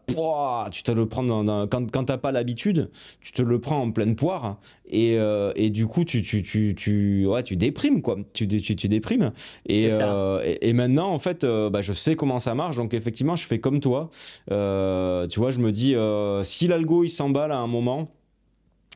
[0.73, 3.91] tu te le prends dans, quand quand t'as pas l'habitude, tu te le prends en
[3.91, 4.59] pleine poire
[4.93, 5.19] et,
[5.57, 8.17] et du coup tu tu tu tu ouais, tu déprimes quoi.
[8.33, 9.33] Tu tu, tu déprimes
[9.67, 9.89] et,
[10.61, 12.77] et, maintenant en fait bah, je sais comment ça marche.
[12.77, 14.11] Donc effectivement, je fais comme toi.
[14.51, 18.13] Euh, tu vois, je me dis, euh, si l'algo il s'emballe à un moment,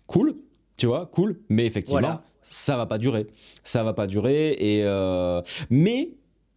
[0.07, 0.37] cool,
[0.77, 1.41] tu vois, cool.
[1.49, 3.27] Mais effectivement, ça va pas durer.
[3.63, 4.53] Ça va pas durer.
[4.53, 6.11] Et euh, mais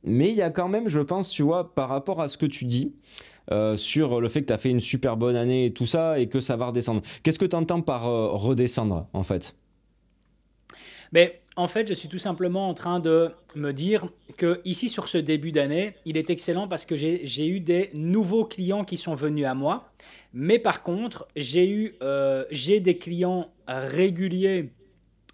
[0.03, 2.45] mais il y a quand même, je pense, tu vois, par rapport à ce que
[2.45, 2.95] tu dis.
[3.75, 6.27] sur le fait que tu as fait une super bonne année et tout ça et
[6.27, 7.01] que ça va redescendre.
[7.23, 9.55] Qu'est-ce que tu entends par redescendre en fait?
[11.13, 15.09] Mais en fait, je suis tout simplement en train de me dire que ici sur
[15.09, 19.15] ce début d'année, il est excellent parce que j'ai eu des nouveaux clients qui sont
[19.15, 19.89] venus à moi.
[20.33, 24.69] Mais par contre, j'ai eu euh, des clients réguliers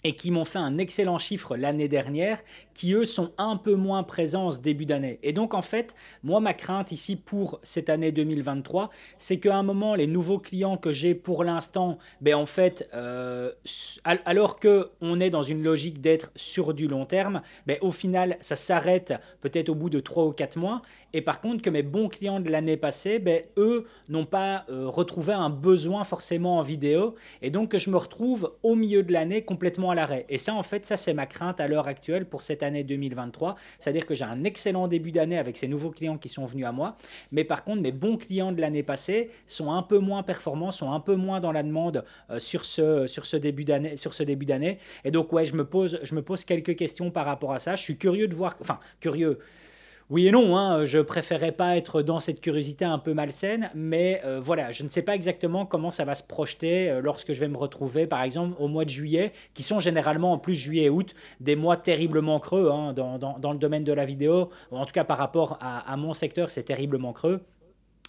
[0.03, 2.39] et qui m'ont fait un excellent chiffre l'année dernière,
[2.73, 5.19] qui eux sont un peu moins présents en ce début d'année.
[5.23, 9.63] Et donc en fait, moi ma crainte ici pour cette année 2023, c'est qu'à un
[9.63, 13.51] moment, les nouveaux clients que j'ai pour l'instant, ben en fait, euh,
[14.25, 18.37] alors que on est dans une logique d'être sur du long terme, ben au final,
[18.41, 20.81] ça s'arrête peut-être au bout de 3 ou 4 mois.
[21.13, 24.87] Et par contre, que mes bons clients de l'année passée, ben, eux n'ont pas euh,
[24.87, 27.15] retrouvé un besoin forcément en vidéo.
[27.41, 30.25] Et donc que je me retrouve au milieu de l'année complètement l'arrêt.
[30.29, 33.55] Et ça, en fait, ça, c'est ma crainte à l'heure actuelle pour cette année 2023.
[33.79, 36.71] C'est-à-dire que j'ai un excellent début d'année avec ces nouveaux clients qui sont venus à
[36.71, 36.97] moi.
[37.31, 40.91] Mais par contre, mes bons clients de l'année passée sont un peu moins performants, sont
[40.91, 43.07] un peu moins dans la demande euh, sur, ce.
[43.07, 43.37] Sur ce
[44.23, 44.79] début d'année.
[45.05, 47.75] Et donc, ouais, je me, pose, je me pose quelques questions par rapport à ça.
[47.75, 49.39] Je suis curieux de voir, enfin, curieux
[50.09, 54.21] oui et non, hein, je préférais pas être dans cette curiosité un peu malsaine, mais
[54.25, 57.39] euh, voilà, je ne sais pas exactement comment ça va se projeter euh, lorsque je
[57.39, 60.83] vais me retrouver, par exemple, au mois de juillet, qui sont généralement en plus juillet
[60.83, 64.85] et août, des mois terriblement creux hein, dans, dans, le domaine de la vidéo, en
[64.85, 67.41] tout cas par rapport à mon secteur, c'est terriblement creux.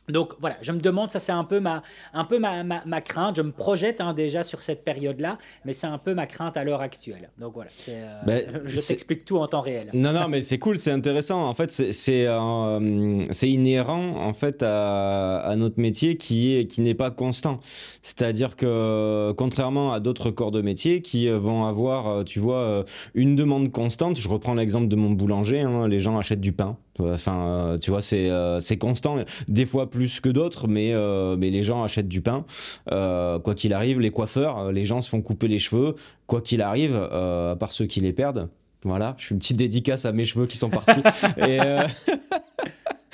[0.08, 3.36] Donc voilà, je me demande, ça c'est un peu ma, un peu ma, ma, crainte,
[3.36, 6.64] je me projette hein, déjà sur cette période-là, mais c'est un peu ma crainte à
[6.64, 7.30] l'heure actuelle.
[7.38, 9.90] Donc voilà, euh, ben, je t'explique tout en temps réel.
[9.94, 11.42] Non, non, mais c'est cool, c'est intéressant.
[11.42, 16.94] En fait, c'est euh, inhérent en fait à, à, notre métier qui est qui n'est
[16.94, 17.60] pas constant.
[18.02, 23.72] C'est-à-dire que contrairement à d'autres corps de métier qui vont avoir, tu vois, une demande
[23.72, 24.18] constante.
[24.18, 25.60] Je reprends l'exemple de mon boulanger.
[25.60, 29.16] Hein, les gens achètent du pain Enfin, euh, tu vois, c'est euh, c'est constant.
[29.48, 32.44] Des fois plus que d'autres, mais euh, mais les gens achètent du pain.
[32.86, 35.96] quoi qu'il arrive, les coiffeurs, les gens se font couper les cheveux.
[36.26, 38.48] Quoi qu'il arrive, à part ceux qui les perdent.
[38.84, 41.00] Voilà, je fais une petite dédicace à mes cheveux qui sont partis.
[41.38, 41.58] et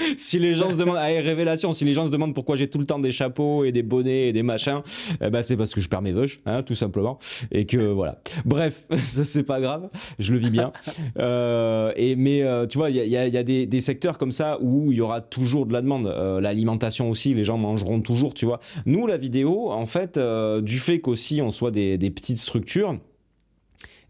[0.16, 2.78] si les gens se demandent, ah, révélation, si les gens se demandent pourquoi j'ai tout
[2.78, 4.82] le temps des chapeaux et des bonnets et des machins,
[5.20, 7.18] eh ben c'est parce que je perds mes veuches, hein, tout simplement.
[7.50, 8.20] Et que voilà.
[8.44, 10.72] Bref, ça c'est pas grave, je le vis bien.
[11.18, 14.32] Euh, et, mais euh, tu vois, il y a, y a des, des, secteurs comme
[14.32, 16.06] ça où il y aura toujours de la demande.
[16.06, 18.60] Euh, l'alimentation aussi, les gens mangeront toujours, tu vois.
[18.86, 20.18] Nous, la vidéo, en fait,
[20.62, 22.98] du fait qu'aussi on soit des, des petites structures,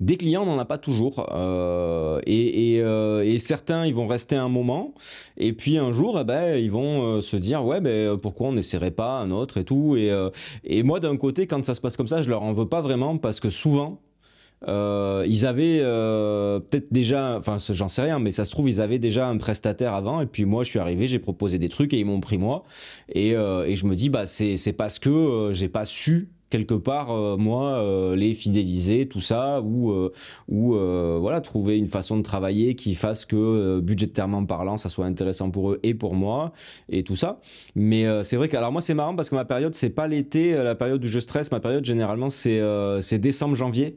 [0.01, 1.27] des clients, on n'en a pas toujours.
[1.33, 4.95] Euh, euh, et, certains, ils vont rester un moment.
[5.37, 8.53] Et puis un jour, eh ben, ils vont euh, se dire, ouais, ben, pourquoi on
[8.53, 9.97] n'essaierait pas un autre et tout.
[9.97, 12.81] Et, moi, d'un côté, quand ça se passe comme ça, je leur en veux pas
[12.81, 14.01] vraiment parce que souvent,
[14.67, 19.27] ils avaient peut-être déjà, enfin j'en sais rien, mais ça se trouve ils avaient déjà
[19.29, 22.05] un prestataire avant et puis moi je suis arrivé, j'ai proposé des trucs et ils
[22.05, 22.65] m'ont pris moi
[23.09, 27.37] et, et je me dis bah c'est parce que j'ai pas su quelque part, euh,
[27.37, 30.13] moi, euh, les fidéliser, tout ça, ou, euh,
[30.49, 30.73] ou
[31.21, 35.73] voilà, trouver une façon de travailler qui fasse que, budgétairement parlant, ça soit intéressant pour
[35.73, 36.53] eux et pour moi,
[36.89, 37.41] et tout ça.
[37.75, 40.53] Mais c'est vrai que, alors moi, c'est marrant parce que ma période, c'est pas l'été,
[40.55, 43.97] la période où je stresse, ma période, généralement, c'est décembre, janvier.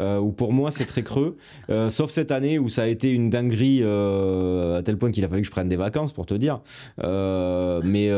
[0.00, 1.36] Euh, où pour moi c'est très creux.
[1.68, 5.24] Euh, sauf cette année où ça a été une dinguerie euh, à tel point qu'il
[5.24, 6.60] a fallu que je prenne des vacances pour te dire.
[7.02, 8.10] mais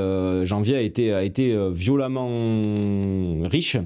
[0.45, 3.77] janvier a été, a été violemment riche.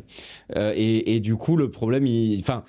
[0.56, 2.06] Et, et, du coup, le problème,
[2.40, 2.64] enfin,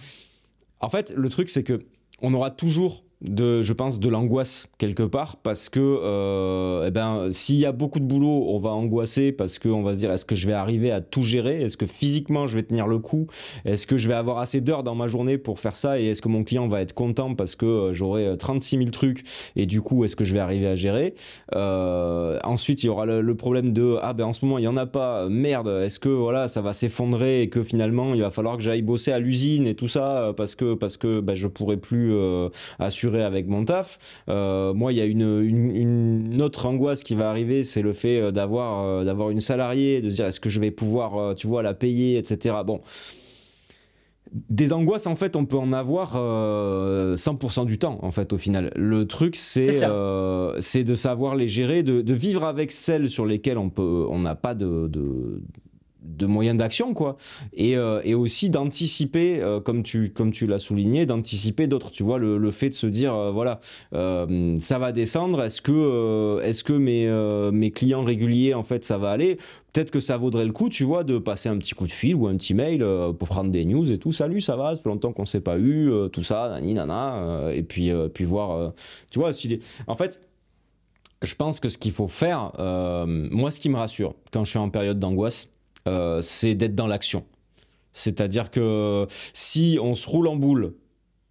[0.79, 1.81] en fait, le truc c'est que
[2.21, 7.27] on aura toujours de, je pense, de l'angoisse quelque part parce que euh, eh ben,
[7.31, 10.23] s'il y a beaucoup de boulot, on va angoisser parce qu'on va se dire est-ce
[10.23, 11.61] que je vais arriver à tout gérer?
[11.61, 13.27] Est-ce que physiquement je vais tenir le coup?
[13.65, 15.99] Est-ce que je vais avoir assez d'heures dans ma journée pour faire ça?
[15.99, 19.23] Et est-ce que mon client va être content parce que euh, j'aurai 36 000 trucs
[19.57, 21.13] et du coup est-ce que je vais arriver à gérer?
[21.55, 24.67] Euh, Ensuite il y aura le, problème de ah ben en ce moment il y
[24.67, 28.31] en a pas, merde, est-ce que voilà ça va s'effondrer et que finalement il va
[28.31, 31.47] falloir que j'aille bosser à l'usine et tout ça parce que parce que ben, je
[31.47, 32.13] pourrai plus
[32.79, 33.99] assurer avec mon taf.
[34.29, 38.19] Euh, moi, il y a une, une, autre angoisse qui va arriver, c'est le fait
[38.19, 41.47] euh, d'avoir euh, d'avoir une salariée, de se dire est-ce que je vais pouvoir, tu
[41.47, 42.57] vois, la payer, etc.
[42.65, 42.81] Bon.
[44.31, 48.71] Des angoisses, en fait, on peut en avoir 100% du temps, en fait, au final.
[48.75, 49.71] Le truc, c'est
[50.59, 54.19] c'est de savoir les gérer, de, de, vivre avec celles sur lesquelles on peut, on
[54.19, 55.41] n'a pas de, de
[56.01, 57.17] de moyens d'action quoi.
[57.53, 61.91] Et, euh, et aussi d'anticiper euh, comme tu comme tu l'as souligné d'anticiper d'autres.
[61.91, 63.59] Tu vois le, le, fait de se dire euh, voilà
[63.91, 67.09] ça va descendre est-ce que est-ce que mes
[67.51, 69.37] mes clients réguliers en fait ça va aller?
[69.71, 72.15] Peut-être que ça vaudrait le coup tu vois de passer un petit coup de fil
[72.15, 72.85] ou un petit mail
[73.17, 74.11] pour prendre des news et tout.
[74.11, 77.63] Salut ça va ça fait longtemps qu'on s'est pas eu tout ça nani nana et
[77.63, 78.73] puis puis voir
[79.11, 80.21] tu vois si en fait
[81.21, 82.51] je pense que ce qu'il faut faire
[83.07, 85.49] moi ce qui me rassure quand je suis en période d'angoisse
[85.89, 87.25] euh, c'est d'être dans l'action.
[87.93, 90.75] C'est-à-dire que si on se roule en boule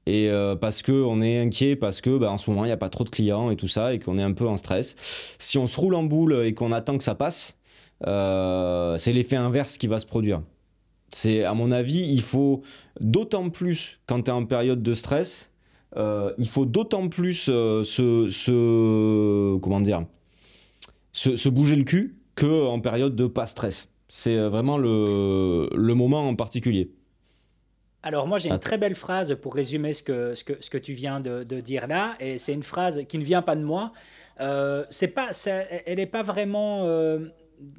[0.07, 2.73] et euh, parce que on est inquiet parce que bah, en ce moment il n'y
[2.73, 4.97] a pas trop de clients et tout ça et qu'on est un peu en stress.
[5.39, 7.57] Si on se roule en boule et qu'on attend que ça passe,
[8.07, 10.43] euh, c'est l'effet inverse qui va se produire.
[11.13, 12.63] C'est à mon avis, il faut
[13.01, 15.53] d'autant plus quand tu es en période de stress,
[15.97, 20.05] il faut d'autant plus se, comment dire
[21.13, 23.89] se, se, bouger le cul que en période de pas stress.
[24.09, 26.91] C'est euh, vraiment le, le moment en particulier.
[28.03, 30.79] Alors moi j'ai une très belle phrase pour résumer ce que, ce que, ce que
[30.79, 33.63] tu viens de, de dire là, et c'est une phrase qui ne vient pas de
[33.63, 33.93] moi.
[34.41, 35.31] Euh, c'est pas,
[35.85, 36.85] elle n'est pas vraiment...
[36.85, 37.27] Euh,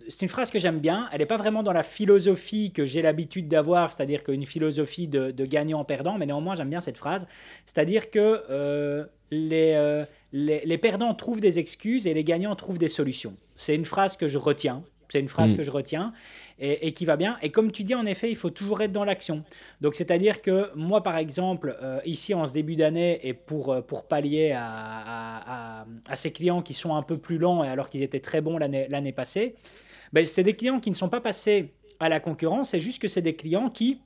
[0.10, 3.02] c'est une phrase que j'aime bien, elle n'est pas vraiment dans la philosophie que j'ai
[3.02, 7.26] l'habitude d'avoir, c'est-à-dire qu'une philosophie de, de gagnant-perdant, mais néanmoins j'aime bien cette phrase,
[7.65, 12.89] c'est-à-dire que euh, les, les, les perdants trouvent des excuses et les gagnants trouvent des
[12.89, 13.36] solutions.
[13.56, 15.58] C'est une phrase que je retiens, c'est une phrase mm.
[15.58, 16.13] que je retiens
[16.60, 17.38] et, qui va bien.
[17.41, 19.43] Et comme tu dis, en effet, il faut toujours être dans l'action.
[19.82, 23.82] Donc, c'est-à-dire que moi, par exemple, euh, ici, en ce début d'année, et pour, euh,
[23.82, 28.19] pour pallier à, à, ces clients qui sont un peu plus lents alors qu'ils étaient
[28.19, 29.56] très bons l'année passée,
[30.12, 33.08] ben, c'est des clients qui ne sont pas passés à la concurrence, c'est juste que
[33.08, 34.02] c'est des clients qui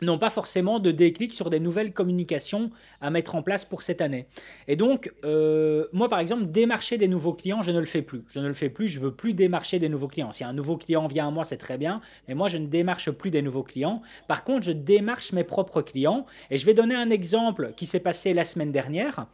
[0.00, 4.00] n'ont pas forcément de déclic sur des nouvelles communications à mettre en place pour cette
[4.00, 4.26] année.
[4.66, 8.24] Et donc, euh, moi par exemple, démarcher des nouveaux clients, je ne le fais plus.
[8.28, 10.32] Je ne le fais plus, je veux plus démarcher des nouveaux clients.
[10.32, 13.10] Si un nouveau client vient à moi, c'est très bien, mais moi je ne démarche
[13.10, 14.02] plus des nouveaux clients.
[14.26, 16.26] Par contre, je démarche mes propres clients.
[16.50, 19.26] Et je vais donner un exemple qui s'est passé la semaine dernière.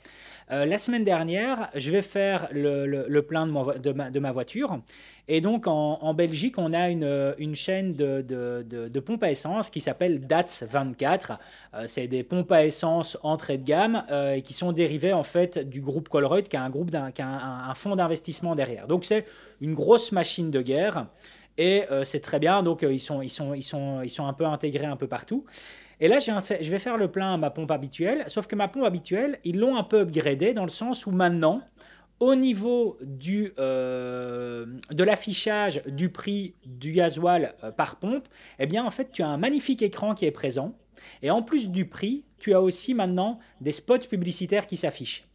[0.50, 4.80] Euh, la semaine dernière, je vais faire le, plein de, ma, voiture.
[5.30, 10.64] Et donc en, Belgique, on a une, chaîne de, pompes à essence qui s'appelle DATS
[10.68, 11.38] 24.
[11.74, 15.24] Euh, c'est des pompes à essence entrée de gamme euh, et qui sont dérivées en
[15.24, 17.22] fait du groupe Colruyt, qui a un, groupe qui
[17.74, 18.86] fonds d'investissement derrière.
[18.86, 19.26] Donc c'est
[19.60, 21.06] une grosse machine de guerre.
[21.60, 24.46] Et c'est très bien, donc ils, sont, ils, sont, ils, sont, ils sont un peu
[24.46, 25.44] intégrés un peu partout.
[26.00, 28.84] Et là, je vais faire le plein à ma pompe habituelle, sauf que ma pompe
[28.84, 31.62] habituelle, ils l'ont un peu upgradé dans le sens où maintenant,
[32.20, 38.26] au niveau du, euh, de l'affichage du prix du gasoil euh, par pompe,
[38.58, 40.74] eh bien, en fait, tu as un magnifique écran qui est présent.
[41.22, 45.26] Et en plus du prix, tu as aussi maintenant des spots publicitaires qui s'affichent.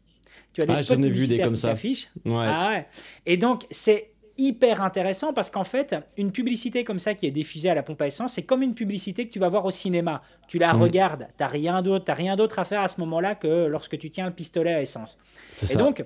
[0.54, 2.10] Tu as des ah, spots publicitaires qui s'affichent.
[2.28, 2.88] Ah ouais.
[3.26, 7.70] Et donc, c'est hyper intéressant parce qu'en fait, une publicité comme ça qui est diffusée
[7.70, 10.22] à la pompe à essence, c'est comme une publicité que tu vas voir au cinéma.
[10.48, 10.82] Tu la mm.
[10.82, 14.34] regardes, tu n'as rien d'autre, à faire à ce moment-là que lorsque tu tiens le
[14.34, 15.18] pistolet à essence.
[15.72, 16.04] Et donc,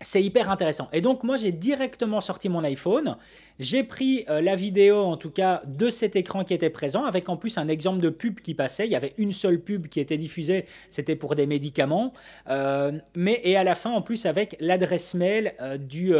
[0.00, 0.88] c'est hyper intéressant.
[0.92, 3.16] Et donc moi j'ai directement sorti mon iPhone,
[3.58, 7.28] j'ai pris euh, la vidéo en tout cas de cet écran qui était présent, avec
[7.28, 8.86] en plus un exemple de pub qui passait.
[8.86, 12.14] Il y avait une seule pub qui était diffusée, c'était pour des médicaments.
[12.48, 16.14] Euh, mais et à la fin en plus avec l'adresse mail euh, du...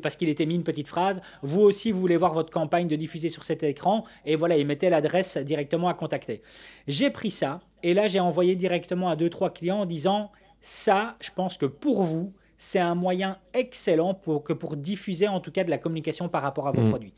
[0.00, 2.96] parce qu'il était mis une petite phrase, vous aussi vous voulez voir votre campagne de
[2.96, 4.04] diffuser sur cet écran.
[4.26, 6.42] Et voilà, il mettait l'adresse directement à contacter.
[6.88, 11.30] J'ai pris ça et là j'ai envoyé directement à 2-3 clients en disant, ça je
[11.30, 12.32] pense que pour vous,
[12.64, 16.42] c'est un moyen excellent pour, que pour diffuser en tout cas de la communication par
[16.42, 16.90] rapport à vos mm.
[16.90, 17.12] produits.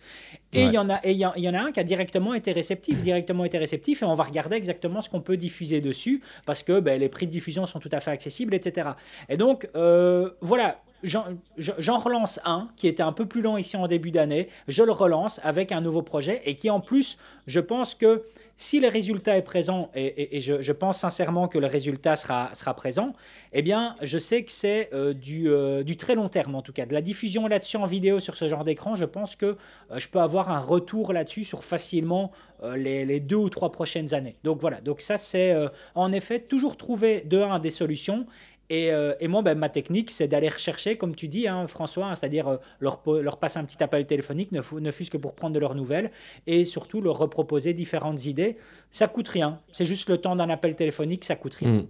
[0.54, 3.02] Et il y en a il y, en a un qui a directement été réceptif,
[3.02, 6.80] directement été réceptif, et on va regarder exactement ce qu'on peut diffuser dessus parce que
[6.80, 8.92] ben, les prix de diffusion sont tout à fait accessibles, etc.
[9.28, 13.86] Et donc euh, voilà, j'en relance un qui était un peu plus long ici en
[13.86, 14.48] début d'année.
[14.66, 18.22] Je le relance avec un nouveau projet et qui en plus, je pense que
[18.56, 23.12] si le résultat est présent, et, je, pense sincèrement que le résultat sera, sera présent,
[23.52, 26.72] eh bien, je sais que c'est euh, du, euh, du, très long terme, en tout
[26.72, 26.86] cas.
[26.86, 30.08] De la diffusion là-dessus en vidéo sur ce genre d'écran, je pense que euh, je
[30.08, 32.30] peux avoir un retour là-dessus sur facilement
[32.76, 34.36] les, les, deux ou trois prochaines années.
[34.42, 35.54] Donc voilà, donc ça, c'est
[35.94, 38.26] en effet toujours trouver de un des solutions
[38.72, 42.14] euh, et, moi, ben, ma technique, c'est d'aller rechercher, comme tu dis, hein, François, hein,
[42.14, 45.54] c'est-à-dire euh, leur, leur, passer un petit appel téléphonique, ne, ne fût-ce que pour prendre
[45.54, 46.10] de leurs nouvelles,
[46.46, 48.56] et surtout leur reproposer différentes idées.
[48.90, 49.60] Ça coûte rien.
[49.72, 51.72] C'est juste le temps d'un appel téléphonique, ça coûte rien.
[51.72, 51.86] Hmm.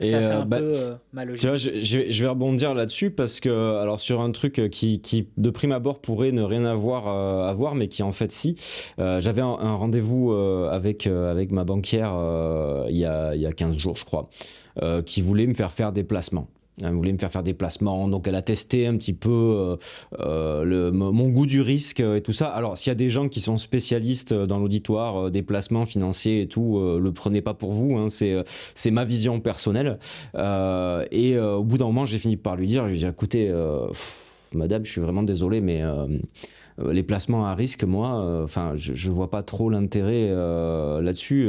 [0.00, 1.42] Et ça, c'est euh, un bah, peu ma logique.
[1.42, 1.68] Tu vois, je,
[2.08, 6.00] je, vais rebondir là-dessus parce que, alors, sur un truc qui, qui de prime abord,
[6.00, 8.56] pourrait ne rien avoir à voir, mais qui en fait, si.
[8.96, 12.14] j'avais un, un rendez-vous avec, avec ma banquière
[12.88, 14.30] il, y a, il y a 15 jours, je crois.
[14.82, 16.46] Euh, qui voulait me faire faire des placements.
[16.80, 19.76] Elle voulait me faire faire des placements, donc elle a testé un petit peu euh,
[20.20, 22.46] euh, mon goût du risque et tout ça.
[22.46, 26.46] Alors, s'il y a des gens qui sont spécialistes dans l'auditoire des placements financiers et
[26.46, 29.98] tout, le prenez pas pour vous, hein, c'est, ma vision personnelle.
[30.36, 33.52] et au bout d'un moment, j'ai fini par lui dire, je lui écoutez,
[34.52, 35.82] madame, je suis vraiment désolé, mais
[36.88, 40.28] les placements à risque, moi, enfin, je, je vois pas trop l'intérêt
[41.02, 41.48] là-dessus.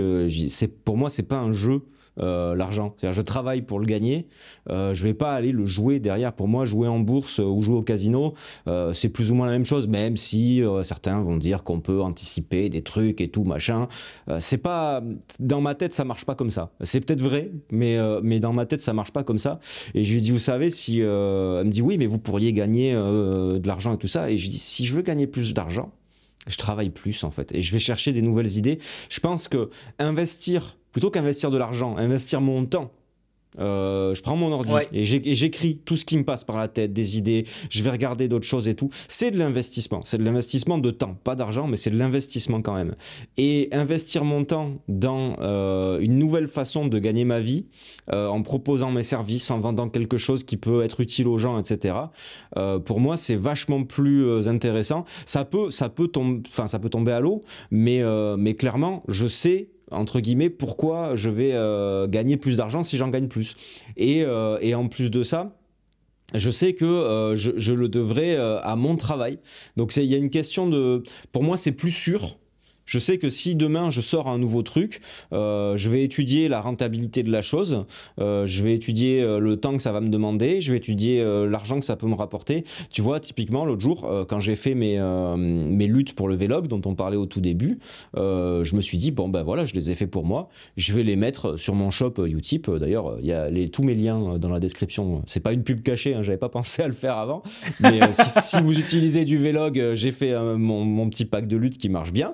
[0.84, 1.84] pour moi, c'est pas un jeu.
[2.22, 2.94] Euh, l'argent.
[2.98, 4.28] C'est-à-dire, je travaille pour le gagner.
[4.70, 6.34] Euh, je vais pas aller le jouer derrière.
[6.34, 8.34] Pour moi, jouer en bourse ou jouer au casino,
[8.68, 11.80] euh, c'est plus ou moins la même chose, même si euh, certains vont dire qu'on
[11.80, 13.88] peut anticiper des trucs et tout machin.
[14.40, 15.02] c'est pas
[15.40, 16.72] dans ma tête, ça marche pas comme ça.
[16.82, 19.60] C'est peut-être vrai, mais mais dans ma tête, ça marche pas comme ça.
[19.94, 22.94] Et je lui dis, vous savez, si elle me dit oui, mais vous pourriez gagner
[22.94, 24.30] de l'argent et tout ça.
[24.30, 25.92] Et je dis, si je veux gagner plus d'argent,
[26.48, 28.80] je travaille plus en fait et je vais chercher des nouvelles idées.
[29.10, 32.92] Je pense que investir plutôt qu'investir de l'argent, investir mon temps
[33.58, 36.94] euh, je prends mon ordi et j'écris tout ce qui me passe par la tête,
[36.94, 38.90] des idées, je vais regarder d'autres choses et tout.
[39.08, 42.76] C'est de l'investissement, c'est de l'investissement de temps, pas d'argent, mais c'est de l'investissement quand
[42.76, 42.96] même.
[43.38, 47.66] Et investir mon temps dans euh, une nouvelle façon de gagner ma vie,
[48.14, 51.60] euh, en proposant mes services, en vendant quelque chose qui peut être utile aux gens,
[51.60, 51.96] etc.
[52.86, 55.06] pour moi, c'est vachement plus intéressant.
[55.26, 58.02] Ça peut, ça peut tomber, ça peut tomber à l'eau, mais,
[58.38, 63.10] mais clairement, je sais entre guillemets, pourquoi je vais euh, gagner plus d'argent si j'en
[63.10, 63.56] gagne plus.
[63.98, 65.56] Et, euh, et, en plus de ça,
[66.34, 69.40] je sais que euh, je, je, le devrais à mon travail.
[69.78, 71.04] Donc il y a une question de...
[71.32, 72.38] Pour moi, c'est plus sûr
[72.90, 76.60] Je sais que si demain je sors un nouveau truc, euh, je vais étudier la
[76.60, 77.86] rentabilité de la chose,
[78.20, 81.24] euh, je vais étudier euh, le temps que ça va me demander, je vais étudier
[81.48, 82.64] l'argent que ça peut me rapporter.
[82.90, 85.00] Tu vois, typiquement, l'autre jour, quand j'ai fait mes,
[85.38, 87.78] mes luttes pour le Vlog dont on parlait au tout début,
[88.16, 91.04] je me suis dit, bon ben voilà, je les ai fait pour moi, je vais
[91.04, 92.72] les mettre sur mon shop Utip.
[92.72, 95.22] D'ailleurs, il y a les, tous mes liens dans la description.
[95.28, 97.44] C'est pas une pub cachée, hein, j'avais pas pensé à le faire avant.
[97.80, 101.90] Mais si, vous utilisez du Vlog, j'ai fait mon, mon, petit pack de lutte qui
[101.90, 102.34] marche bien.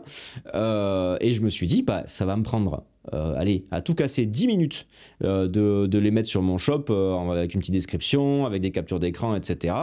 [0.53, 2.83] Euh, et je me suis dit, bah, ça va me prendre
[3.13, 4.87] euh, allez, à tout casser 10 minutes
[5.23, 6.85] euh, de, les mettre sur mon shop
[7.31, 9.75] avec une petite description, avec des captures d'écran, etc.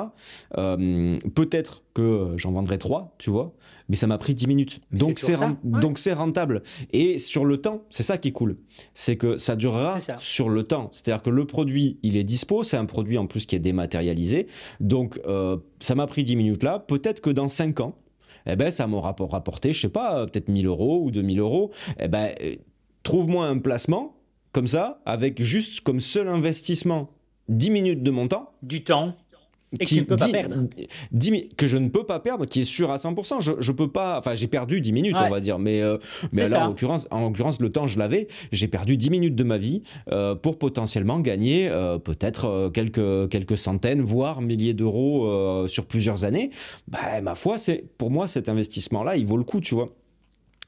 [0.54, 3.54] Peut-être que j'en vendrai 3, tu vois,
[3.88, 4.80] mais ça m'a pris 10 minutes.
[4.90, 6.62] Donc c'est donc c'est rentable.
[6.92, 8.56] Et sur le temps, c'est ça qui est cool.
[8.94, 10.88] C'est que ça durera sur le temps.
[10.90, 14.48] C'est-à-dire que le produit, il est dispo, c'est un produit en plus qui est dématérialisé.
[14.80, 15.20] Donc
[15.80, 16.80] ça m'a pris 10 minutes là.
[16.80, 17.94] Peut-être que dans 5 ans,
[18.46, 21.70] eh ben, ça m'aura rapporté, je sais pas, peut-être 1000 euros ou 2000 euros.
[21.98, 22.56] Eh ben, euh,
[23.02, 24.16] trouve-moi un placement
[24.52, 27.10] comme ça, avec juste comme seul investissement
[27.48, 28.52] 10 minutes de mon temps.
[28.62, 29.14] Du temps.
[29.80, 30.68] Et que tu ne peux pas perdre.
[31.56, 33.40] que je ne peux pas perdre, qui est sûr à 100%.
[33.40, 34.18] Je, je peux pas.
[34.18, 35.58] Enfin, j'ai perdu 10 minutes, on va dire.
[35.58, 35.98] Mais, euh,
[36.32, 38.28] mais là, en l'occurrence, en l'occurrence, le temps, je l'avais.
[38.50, 43.56] J'ai perdu 10 minutes de ma vie euh, pour potentiellement gagner euh, peut-être quelques, quelques
[43.56, 46.50] centaines, voire milliers d'euros sur plusieurs années.
[46.88, 49.90] Bah, ma foi, c'est pour moi, cet investissement-là, il vaut le coup, tu vois.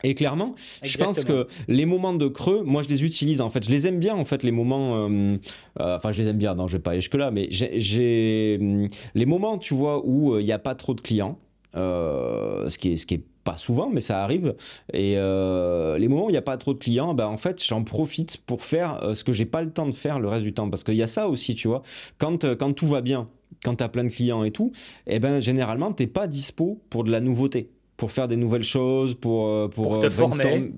[0.04, 3.64] Et clairement, je pense que les moments de creux, moi je les utilise en fait.
[3.64, 5.08] Je les aime bien en fait, les moments.
[5.08, 5.38] Euh,
[5.80, 8.58] euh, enfin, je les aime bien, non, je vais pas aller jusque-là, mais j'ai.
[8.60, 11.38] Hum, les moments, tu vois, où euh, il n'y a pas trop de clients,
[11.74, 14.54] ce, qui est, ce qui est pas souvent, mais ça arrive.
[14.92, 17.82] Et les moments où il n'y a pas trop de clients, ben en fait, j'en
[17.82, 20.68] profite pour faire ce que j'ai pas le temps de faire le reste du temps.
[20.68, 21.82] Parce qu'il y a ça aussi, tu vois.
[22.18, 23.28] Quand, quand tout va bien,
[23.64, 24.70] quand tu as plein de clients et tout,
[25.06, 28.64] et eh ben généralement, t'es pas dispo pour de la nouveauté pour faire des nouvelles
[28.64, 30.72] choses, pour, euh, pour, te euh, former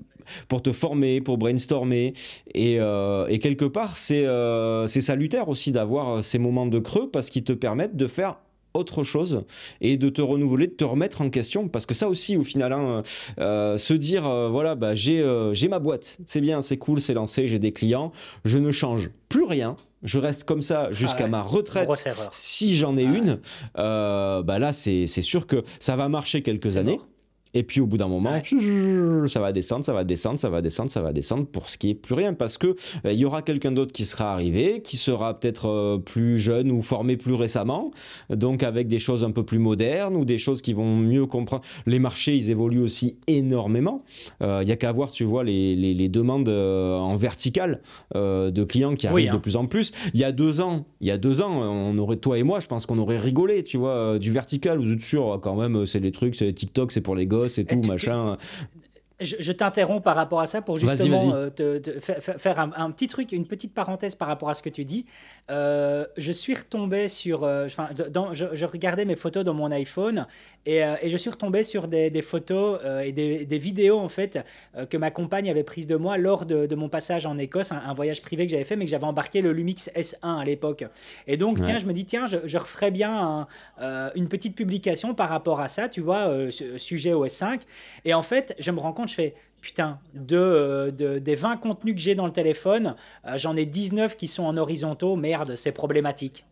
[0.49, 2.13] pour te former, pour brainstormer.
[2.53, 4.25] Et, euh, et quelque part, c'est
[4.87, 8.39] c'est salutaire aussi d'avoir ces moments de creux parce qu'ils te permettent de faire
[8.73, 9.45] autre chose
[9.79, 11.69] et de te renouveler, de te remettre en question.
[11.69, 13.03] Parce que ça aussi, au final, hein,
[13.37, 17.59] se dire, voilà, bah, j'ai j'ai ma boîte, c'est bien, c'est cool, c'est lancé, j'ai
[17.59, 18.11] des clients,
[18.43, 19.77] je ne change plus rien.
[20.03, 21.89] Je reste comme ça jusqu'à ah ma retraite.
[22.31, 23.39] Si j'en ai ah une,
[23.75, 26.99] bah là, c'est sûr que ça va marcher quelques années.
[27.57, 28.39] Et puis au bout d'un moment,
[29.25, 31.89] ça va descendre, ça va descendre, ça va descendre, ça va descendre pour ce qui
[31.89, 32.67] est plus rien parce que
[33.03, 36.69] euh, il y aura quelqu'un d'autre qui sera arrivé, qui sera peut-être euh, plus jeune
[36.69, 37.89] ou formé plus récemment,
[38.29, 41.63] donc avec des choses un peu plus modernes ou des choses qui vont mieux comprendre.
[41.87, 44.03] Les marchés, ils évoluent aussi énormément.
[44.43, 47.81] Euh, il y a qu'à voir, tu vois, les, les, demandes en verticale
[48.13, 49.39] de clients qui arrivent de hein.
[49.39, 49.91] plus en plus.
[50.13, 52.59] Il y a deux ans, il y a deux ans, on aurait toi et moi,
[52.59, 54.77] je pense qu'on aurait rigolé, tu vois, du vertical.
[54.77, 57.65] Vous êtes sûr, quand même, c'est les trucs, c'est TikTok, c'est pour les gosses et
[57.65, 58.37] tout, machin.
[59.19, 63.47] Je, t'interromps par rapport à ça pour justement euh, te, faire un, petit truc, une
[63.47, 65.07] petite parenthèse par rapport à ce que tu dis.
[65.49, 67.43] Euh, je suis retombé sur.
[67.43, 70.27] Euh, je, regardais mes photos dans mon iPhone
[70.67, 74.39] et, et je suis retombé sur des, des photos et des, des, vidéos en fait
[74.89, 77.93] que ma compagne avait prises de moi lors de, de mon passage en Écosse, un,
[77.93, 80.85] voyage privé que j'avais fait, mais que j'avais embarqué le Lumix S1 à l'époque.
[81.25, 83.47] Et donc, tiens, je me dis, tiens, je, je referais bien
[84.15, 86.31] une petite publication par rapport à ça, tu vois,
[86.77, 87.61] sujet au S5.
[88.05, 91.95] Et en fait, je me rends compte je fais putain, de, de, des 20 contenus
[91.95, 92.95] que j'ai dans le téléphone,
[93.25, 96.45] euh, j'en ai 19 qui sont en horizontaux, merde, c'est problématique.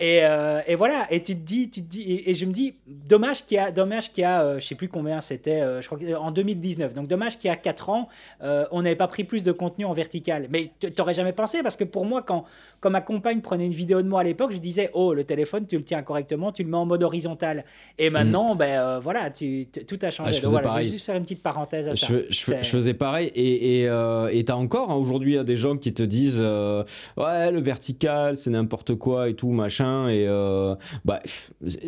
[0.00, 2.74] Et, euh, et, voilà, et tu te dis, tu te dis et, je me dis,
[2.86, 5.82] dommage qu'il y a, dommage qu'il y a euh, je sais plus combien c'était, euh,
[5.82, 8.08] je crois en 2019, donc dommage qu'il y a 4 ans,
[8.40, 10.46] on n'avait pas pris plus de contenu en vertical.
[10.50, 12.44] Mais tu n'aurais jamais pensé, parce que pour moi, quand,
[12.80, 15.66] quand ma compagne prenait une vidéo de moi à l'époque, je disais, oh, le téléphone,
[15.66, 17.64] tu le tiens correctement, tu le mets en mode horizontal.
[17.98, 18.58] Et maintenant, mm.
[18.58, 20.30] ben voilà, tu, tout a changé.
[20.34, 22.06] Ah, je, voilà, je vais juste faire une petite parenthèse à ça.
[22.06, 26.02] Je, je faisais pareil, et tu et, as encore hein, aujourd'hui des gens qui te
[26.02, 30.08] disent, ouais, le vertical, c'est n'importe quoi et tout, machin.
[30.08, 31.20] Et euh, bah,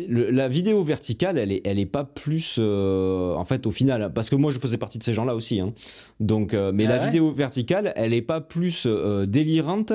[0.07, 4.29] la vidéo verticale, elle est, elle est pas plus, euh, en fait, au final, parce
[4.29, 5.59] que moi, je faisais partie de ces gens-là aussi.
[5.59, 5.73] Hein.
[6.19, 8.87] Donc, euh, mais ah la vidéo verticale, elle est pas plus
[9.27, 9.93] délirante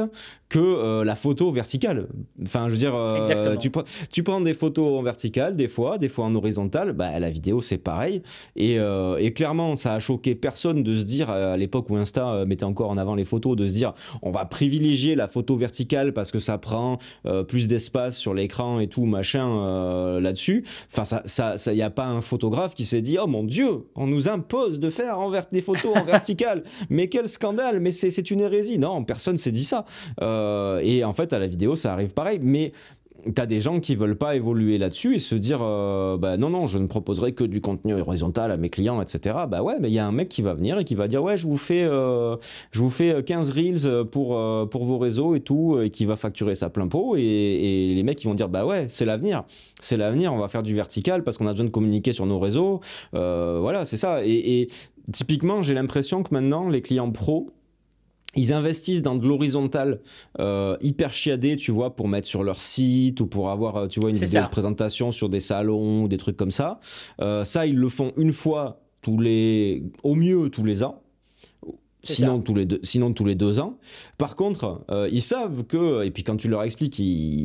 [0.55, 2.07] que euh, la photo verticale.
[2.41, 3.73] Enfin, je veux dire, euh, tu,
[4.13, 7.61] tu, prends des photos en verticale, des fois, des fois en horizontale, bah, la vidéo
[7.61, 8.23] c'est pareil.
[8.55, 12.45] Et, euh, et, clairement, ça a choqué personne de se dire, à l'époque où Insta
[12.47, 16.13] mettait encore en avant les photos, de se dire, on va privilégier la photo verticale
[16.13, 16.99] parce que ça prend
[17.49, 20.65] plus d'espace sur l'écran et tout, machin, là-dessus.
[20.93, 23.87] Enfin, ça, ça, ça, y a pas un photographe qui s'est dit, oh mon Dieu,
[23.95, 26.63] on nous impose de faire en des photos en verticale.
[26.91, 28.79] mais quel scandale, mais c'est une hérésie.
[28.79, 29.85] Non, personne s'est dit ça.
[30.21, 32.39] Euh, et en fait, à la vidéo, ça arrive pareil.
[32.43, 32.73] Mais
[33.35, 36.51] tu as des gens qui veulent pas évoluer là-dessus et se dire euh, bah, non,
[36.51, 39.37] non, je ne proposerai que du contenu horizontal à mes clients, etc.
[39.49, 41.23] Bah ouais, mais il y a un mec qui va venir et qui va dire
[41.23, 42.37] ouais, je vous fais, euh,
[42.73, 46.17] je vous fais 15 reels pour, euh, pour vos réseaux et tout, et qui va
[46.17, 47.17] facturer ça plein pot.
[47.17, 49.45] Et, les mecs qui vont dire bah ouais, c'est l'avenir.
[49.81, 52.39] C'est l'avenir, on va faire du vertical parce qu'on a besoin de communiquer sur nos
[52.39, 52.81] réseaux.
[53.13, 54.25] voilà, c'est ça.
[54.25, 54.69] Et, et
[55.13, 57.47] typiquement, j'ai l'impression que maintenant, les clients pros,
[58.37, 60.01] ils investissent dans de l'horizontal
[60.41, 64.01] euh, hyper chiadé, tu vois, pour mettre sur leur site ou pour avoir, euh, tu
[64.01, 66.81] vois, une vidéo de présentation sur des salons ou des trucs comme ça.
[67.21, 71.04] Euh, ça, ils le font une fois tous les, au mieux tous les ans
[72.05, 73.79] sinon tous, les deux, sinon tous les deux ans.
[74.19, 77.01] Par contre, euh, ils savent que, et puis quand tu leur expliques,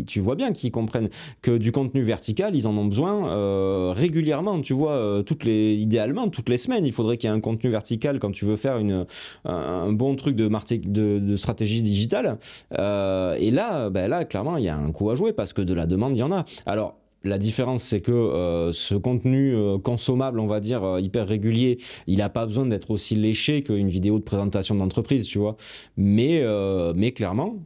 [0.08, 1.10] tu vois bien qu'ils comprennent
[1.42, 4.62] que du contenu vertical, ils en ont besoin euh, régulièrement.
[4.62, 7.42] Tu vois, euh, toutes les, idéalement, toutes les semaines, il faudrait qu'il y ait un
[7.42, 9.06] contenu vertical quand tu veux faire une,
[9.46, 12.38] un, bon truc de, de, de stratégie digitale.
[12.72, 15.74] et là, ben là, clairement, il y a un coup à jouer parce que de
[15.74, 16.46] la demande, il y en a.
[16.66, 21.28] Alors, la différence, c'est que euh, ce contenu euh, consommable, on va dire, euh, hyper
[21.28, 25.58] régulier, il n'a pas besoin d'être aussi léché qu'une vidéo de présentation d'entreprise, tu vois.
[25.98, 26.44] Mais,
[26.96, 27.58] mais clairement,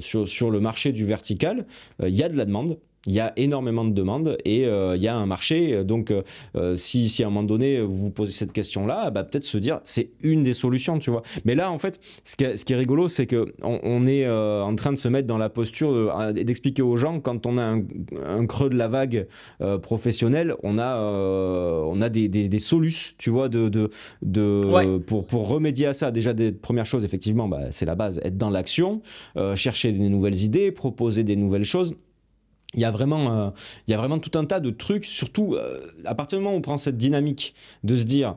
[0.00, 1.66] sur, sur, le marché du vertical,
[2.02, 2.78] il y a de la demande
[3.08, 5.82] il y a énormément de demandes et euh, il y a un marché.
[5.82, 9.44] Donc, euh, si, si, à un moment donné, vous vous posez cette question-là, bah, peut-être
[9.44, 11.22] se dire, c'est une des solutions, tu vois.
[11.46, 14.26] Mais là, en fait, ce qui, est, ce qui est rigolo, c'est qu'on on est
[14.26, 15.88] euh, en train de se mettre dans la posture
[16.34, 19.26] d'expliquer aux gens, quand on a un, creux de la vague
[19.82, 23.90] professionnelle, on a, on a des, des, solutions, tu vois, de, de,
[24.20, 26.10] de pour, pour remédier à ça.
[26.10, 29.00] Déjà, des premières choses, effectivement, bah, c'est la base, être dans l'action,
[29.54, 31.94] chercher des nouvelles idées, proposer des nouvelles choses
[32.74, 33.50] il y a vraiment euh,
[33.86, 36.54] il y a vraiment tout un tas de trucs surtout euh, à partir du moment
[36.54, 38.36] où on prend cette dynamique de se dire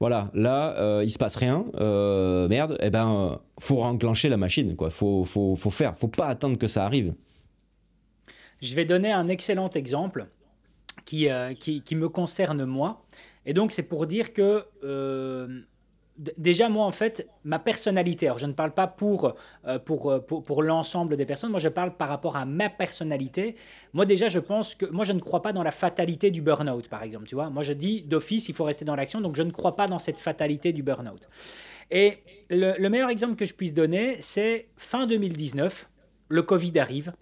[0.00, 1.64] voilà là euh, il se passe rien
[2.48, 4.90] merde et eh ben faut enclencher la machine quoi.
[4.90, 7.14] Faut, faut, faut faire faut pas attendre que ça arrive.
[8.62, 10.28] Je vais donner un excellent exemple
[11.04, 11.28] qui,
[11.60, 13.04] qui, qui me concerne moi.
[13.44, 14.64] Et donc c'est pour dire que
[16.18, 19.32] déjà, moi, en fait, ma personnalité, alors je ne parle pas pour, euh,
[19.66, 23.56] euh, pour, pour l'ensemble des personnes, moi, je parle par rapport à ma personnalité.
[23.92, 26.88] Moi, déjà, je pense que, moi, je ne crois pas dans la fatalité du burn-out,
[26.88, 27.50] par exemple, tu vois.
[27.50, 29.98] Moi, je dis d'office, il faut rester dans l'action, donc je ne crois pas dans
[29.98, 31.28] cette fatalité du burn-out.
[31.90, 32.18] Et
[32.50, 35.88] le meilleur exemple que je puisse donner, c'est fin 2019,
[36.28, 37.12] le Covid arrive.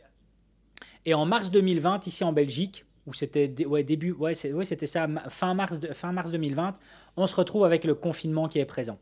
[1.07, 5.55] Et en mars 2020, ici en Belgique, ou c'était ouais, début, ouais, c'était ça, fin
[5.55, 6.77] mars, fin mars 2020,
[7.17, 8.99] on se retrouve avec le confinement qui est présent.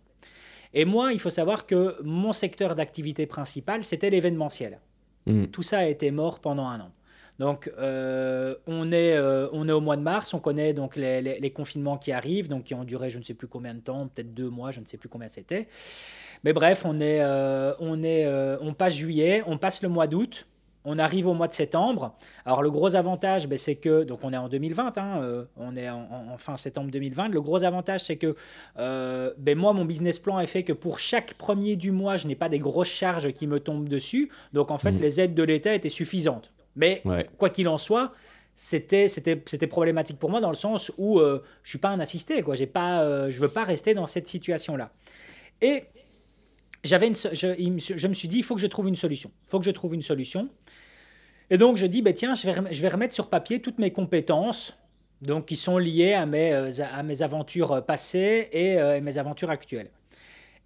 [0.75, 4.81] Et moi, il faut savoir que mon secteur d'activité principale, c'était l'événementiel.
[5.27, 5.47] Mmh.
[5.47, 6.91] Tout ça a été mort pendant un an.
[7.39, 11.23] Donc, euh, on, est, euh, on est au mois de mars, on connaît donc les,
[11.23, 14.07] les, confinements qui arrivent, donc qui ont duré je ne sais plus combien de temps,
[14.07, 15.67] peut-être deux mois, je ne sais plus combien c'était.
[16.45, 18.29] Mais bref, on, est, euh, on, est,
[18.61, 20.47] on passe juillet, on passe le mois d'août,
[20.85, 22.15] on arrive au mois de septembre.
[22.45, 25.77] Alors le gros avantage, ben, c'est que, donc on est en 2020, hein, euh, on
[25.77, 27.29] est en, fin septembre 2020.
[27.29, 28.35] Le gros avantage, c'est que
[28.79, 32.27] euh, ben, moi, mon business plan est fait que pour chaque premier du mois, je
[32.27, 34.31] n'ai pas des grosses charges qui me tombent dessus.
[34.53, 35.01] Donc en fait, mmh.
[35.01, 36.53] les aides de l'État étaient suffisantes.
[36.75, 37.03] Mais
[37.39, 38.13] quoi qu'il en soit,
[38.55, 42.43] c'était c'était problématique pour moi dans le sens où euh, je suis pas un assisté
[42.43, 44.91] quoi j'ai pas je veux pas rester dans cette situation là
[45.63, 45.85] et
[46.85, 47.57] j'avais je,
[47.97, 49.31] je, me suis dit, il faut que je trouve une solution.
[49.47, 50.49] Il faut que je trouve une solution.
[51.51, 53.93] Et donc, je dis, bah, tiens, je vais, je vais remettre sur papier toutes mes
[53.93, 54.77] compétences
[55.23, 59.19] donc, qui sont liées à mes, euh, à mes aventures euh, passées et euh, mes
[59.19, 59.91] aventures actuelles.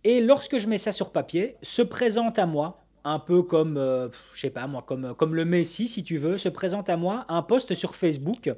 [0.02, 3.76] Et lorsque je mets ça sur papier, se présente à moi, un peu comme,
[4.32, 7.24] je sais pas moi, comme, comme le Messie, si tu veux, se présente à moi
[7.28, 8.52] un post sur Facebook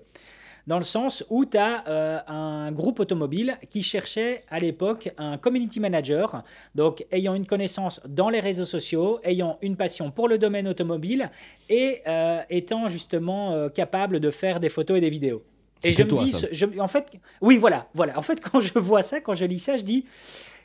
[0.69, 5.39] dans le sens où tu as euh, un groupe automobile qui cherchait à l'époque un
[5.39, 6.43] community manager,
[6.75, 11.31] donc ayant une connaissance dans les réseaux sociaux, ayant une passion pour le domaine automobile
[11.71, 15.43] et euh, étant justement euh, capable de faire des photos et des vidéos.
[15.83, 18.19] Et je me dis, Je, en fait, oui, voilà, voilà.
[18.19, 20.05] En fait, quand je vois ça, quand je lis ça, je dis,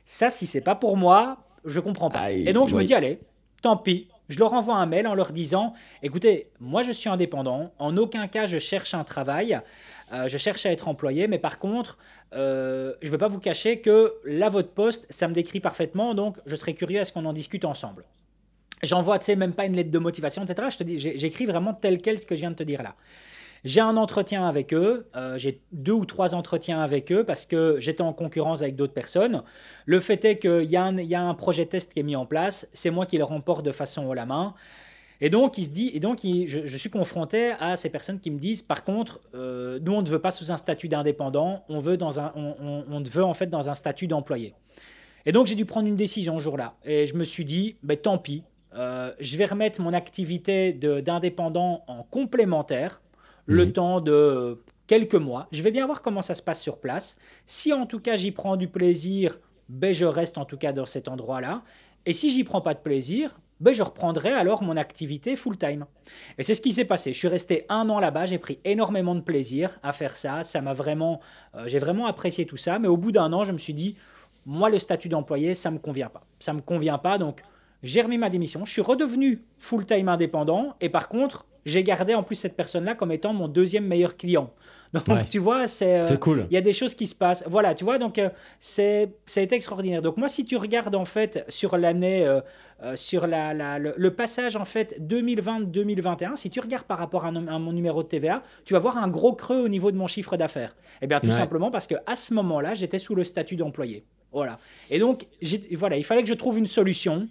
[0.03, 2.29] ça, si c'est pas pour moi, je comprends pas.
[2.29, 3.19] et donc, je me dis, allez,
[3.61, 7.71] tant pis, je leur envoie un mail en leur disant écoutez, moi je suis indépendant,
[7.79, 9.59] en aucun cas je cherche un travail,
[10.11, 11.97] euh, je cherche à être employé, mais par contre,
[12.33, 16.13] euh, je ne vais pas vous cacher que là, votre poste, ça me décrit parfaitement,
[16.13, 18.05] donc je serais curieux à ce qu'on en discute ensemble.
[18.81, 20.67] J'envoie, tu sais, même pas une lettre de motivation, etc.
[20.71, 22.95] Je te dis, j'écris vraiment tel quel ce que je viens de te dire là.
[23.63, 27.77] J'ai un entretien avec eux, euh, j'ai deux ou trois entretiens avec eux parce que
[27.79, 29.41] j'étais en concurrence avec d'autres personnes.
[29.85, 32.67] Le fait est qu'il y, y, a un projet test qui est mis en place,
[32.73, 34.53] c'est moi qui le remporte de façon haut la main.
[35.25, 38.37] Et donc, il se dit, et donc je, suis confronté à ces personnes qui me
[38.37, 41.95] disent, par contre, euh, nous, on ne veut pas sous un statut d'indépendant, on veut
[41.95, 44.53] dans un, on, on, veut en fait dans un statut d'employé.
[45.25, 46.75] Et donc, j'ai dû prendre une décision ce jour-là.
[46.83, 48.43] Et je me suis dit, ben, tant pis,
[48.73, 53.01] je vais remettre mon activité d'indépendant en complémentaire,
[53.45, 53.71] le mhm.
[53.71, 55.47] temps de quelques mois.
[55.53, 57.17] Je vais bien voir comment ça se passe sur place.
[57.45, 60.85] Si en tout cas j'y prends du plaisir, ben je reste en tout cas dans
[60.85, 61.63] cet endroit-là.
[62.05, 65.85] Et si j'y prends pas de plaisir, ben je reprendrai alors mon activité full-time.
[66.37, 67.13] Et c'est ce qui s'est passé.
[67.13, 70.43] Je suis resté un an là-bas, j'ai pris énormément de plaisir à faire ça.
[70.43, 71.19] Ça m'a vraiment,
[71.55, 72.79] euh, j'ai vraiment apprécié tout ça.
[72.79, 73.95] Mais au bout d'un an, je me suis dit,
[74.45, 76.23] moi le statut d'employé, ça me convient pas.
[76.39, 77.41] Ça me convient pas, donc
[77.83, 78.65] j'ai remis ma démission.
[78.65, 80.75] Je suis redevenu full-time indépendant.
[80.81, 84.51] Et par contre, j'ai gardé en plus cette personne-là comme étant mon deuxième meilleur client.
[85.07, 86.45] Donc, tu vois, c'est euh, cool.
[86.51, 87.43] Il y a des choses qui se passent.
[87.47, 88.29] Voilà, tu vois, donc euh,
[88.59, 90.03] c'est ça a été extraordinaire.
[90.03, 92.27] Donc moi, si tu regardes en fait sur l'année,
[92.83, 97.71] euh, sur la, le, passage en fait 2020-2021, si tu regardes par rapport à, mon
[97.71, 100.75] numéro de TVA, tu vas voir un gros creux au niveau de mon chiffre d'affaires.
[101.01, 104.03] Eh bien, tout simplement parce que à ce moment-là, j'étais sous le statut d'employé.
[104.33, 104.59] Voilà.
[104.89, 105.27] Et donc,
[105.73, 107.29] voilà, il fallait que je trouve une solution.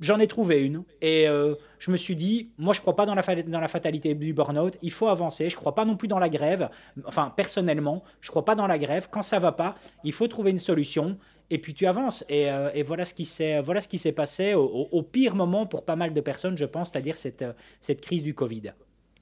[0.00, 0.82] J'en ai trouvé une.
[1.00, 4.14] Et euh, je me suis dit, moi, je crois pas dans la, dans la fatalité
[4.14, 4.76] du burn-out.
[4.82, 5.48] Il faut avancer.
[5.48, 6.68] Je crois pas non plus dans la grève.
[7.06, 9.08] Enfin, personnellement, je crois pas dans la grève.
[9.10, 11.16] Quand ça va pas, il faut trouver une solution.
[11.50, 12.24] Et puis tu avances.
[12.28, 13.80] Et, euh, et voilà ce qui s'est voilà
[14.14, 17.44] passé au, pire moment pour pas mal de personnes, je pense, c'est-à-dire cette,
[17.80, 18.72] cette crise du Covid.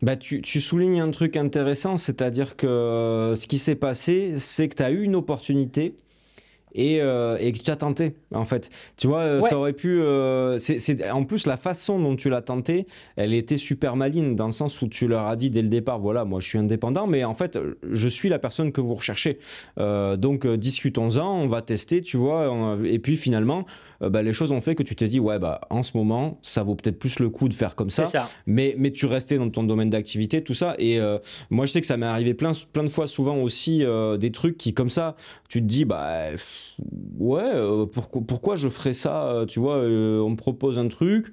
[0.02, 4.76] Bah, tu, tu, soulignes un truc intéressant, c'est-à-dire que ce qui s'est passé, c'est que
[4.76, 5.96] tu as eu une opportunité
[6.74, 8.70] et, euh, et, que tu as tenté en fait.
[8.96, 12.42] Tu vois euh, ça aurait pu euh, c'est en plus la façon dont tu l'as
[12.42, 15.68] tenté elle était super maligne dans le sens où tu leur as dit dès le
[15.68, 17.58] départ voilà moi je suis indépendant mais en fait
[17.90, 19.38] je suis la personne que vous recherchez.
[19.76, 23.64] Donc discutons-en on va tester tu vois et puis finalement
[24.00, 26.62] bah, les choses ont fait que tu t'es dit ouais bah en ce moment ça
[26.62, 28.30] vaut peut-être plus le coup de faire comme ça, ça.
[28.46, 30.74] mais mais tu restais dans ton domaine d'activité tout ça.
[30.78, 31.00] Et
[31.50, 33.84] moi je sais que ça m'est arrivé plein plein de fois souvent aussi
[34.18, 35.16] des trucs qui comme ça
[35.48, 36.30] tu te dis bah
[37.18, 41.32] ouais, euh, pourquoi, je ferais ça euh, Tu vois, euh, on me propose un truc.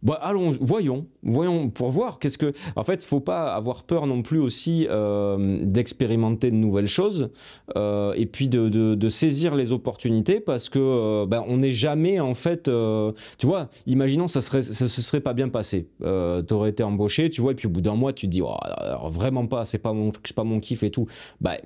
[0.00, 2.52] Bah, allons, voyons, voyons pour voir qu'est-ce que.
[2.76, 4.86] En fait, faut pas avoir peur non plus aussi
[5.64, 7.30] d'expérimenter de nouvelles choses
[7.74, 12.70] et puis de, de, saisir les opportunités parce que ben, on n'est jamais en fait.
[13.38, 15.88] tu vois, imaginons ça serait ça se serait pas bien passé.
[16.00, 18.40] tu aurais été embauché, tu vois, et puis au bout d'un mois tu te dis
[18.40, 18.54] oh,
[19.08, 21.08] vraiment pas, c'est pas mon c'est pas mon kiff et tout.
[21.40, 21.56] Bah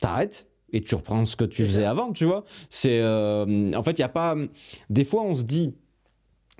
[0.00, 2.44] t'arrêtes et tu reprends ce que tu faisais avant, tu vois.
[2.68, 4.36] C'est euh, en fait, il y a pas
[4.90, 5.72] des fois on se dit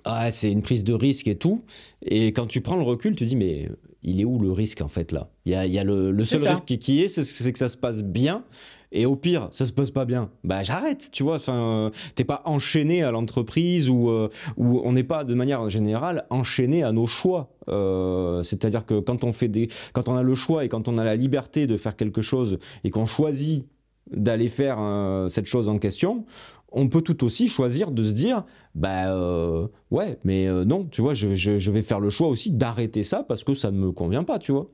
[0.05, 1.65] ah, c'est une prise de risque et tout
[2.03, 3.69] et quand tu prends le recul, tu dis mais
[4.05, 5.31] il est où le risque en fait là?
[5.47, 8.03] Il y a, y a, le, seul risque qui est, c'est que ça se passe
[8.03, 8.45] bien.
[8.97, 10.31] Et au pire, ça se passe pas bien.
[10.45, 11.37] Bah j'arrête, tu vois.
[11.37, 16.27] Enfin, t'es pas enchaîné à l'entreprise ou euh, ou on n'est pas de manière générale
[16.31, 17.51] enchaîné à nos choix.
[17.69, 20.97] Euh, c'est-à-dire que quand on fait des, quand on a le choix et quand on
[20.97, 23.67] a la liberté de faire quelque chose et qu'on choisit
[24.17, 26.25] d'aller faire euh, cette chose en question,
[26.75, 28.45] on peut tout aussi choisir de se dire,
[28.75, 32.51] bah euh, ouais, mais euh, non, tu vois, je, je, vais faire le choix aussi
[32.51, 34.69] d'arrêter ça parce que ça ne me convient pas, tu vois.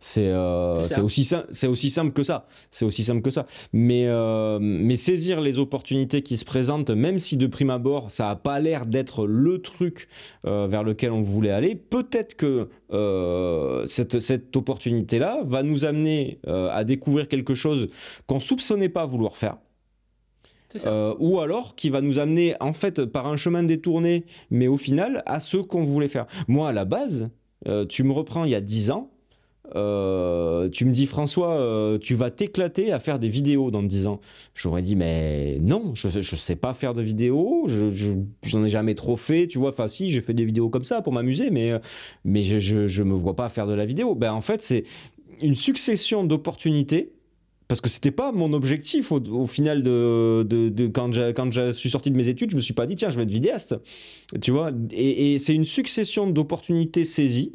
[0.00, 1.28] C'est euh, aussi,
[1.66, 2.46] aussi simple que ça.
[2.70, 3.46] C'est aussi simple que ça.
[3.72, 8.26] Mais, euh, mais saisir les opportunités qui se présentent, même si de prime abord, ça
[8.26, 10.08] n'a pas l'air d'être le truc
[10.46, 12.68] euh, vers lequel on voulait aller, peut-être que
[13.88, 17.88] cette, cette opportunité-là va nous amener à découvrir quelque chose
[18.26, 19.56] qu'on soupçonnait pas vouloir faire.
[21.18, 25.22] ou alors qui va nous amener en fait par un chemin détourné, mais au final
[25.26, 26.26] à ce qu'on voulait faire.
[26.48, 27.30] Moi à la base,
[27.88, 29.10] tu me reprends il y a 10 ans,
[29.74, 34.06] euh, tu me dis François, euh, tu vas t'éclater à faire des vidéos dans 10
[34.06, 34.20] ans.
[34.54, 37.88] J'aurais dit mais non, je, je sais pas faire de vidéos, je,
[38.42, 39.70] j'en ai jamais trop fait, tu vois.
[39.70, 41.72] Enfin si, j'ai fait des vidéos comme ça pour m'amuser, mais
[42.24, 44.14] mais je, je, je me vois pas faire de la vidéo.
[44.14, 44.84] Ben en fait c'est
[45.42, 47.12] une succession d'opportunités
[47.68, 52.16] parce que c'était pas mon objectif au, final de, quand, je, quand suis sorti de
[52.16, 53.74] mes études, je me suis pas dit tiens je vais être vidéaste,
[54.40, 54.70] tu vois?
[54.92, 57.52] Et c'est une succession d'opportunités saisies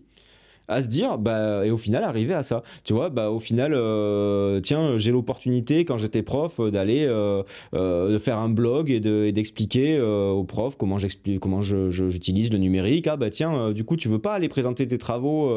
[0.72, 2.64] à se dire, bah, et au final, arriver à ça.
[2.86, 7.44] Tu vois, bah, au final, euh, tiens, j'ai l'opportunité, quand j'étais prof, d'aller euh,
[7.74, 13.08] euh, faire un blog et d'expliquer aux profs comment j'explique, comment j'utilise le numérique.
[13.08, 15.52] Ah, bah, tiens, du coup, tu veux pas aller présenter tes travaux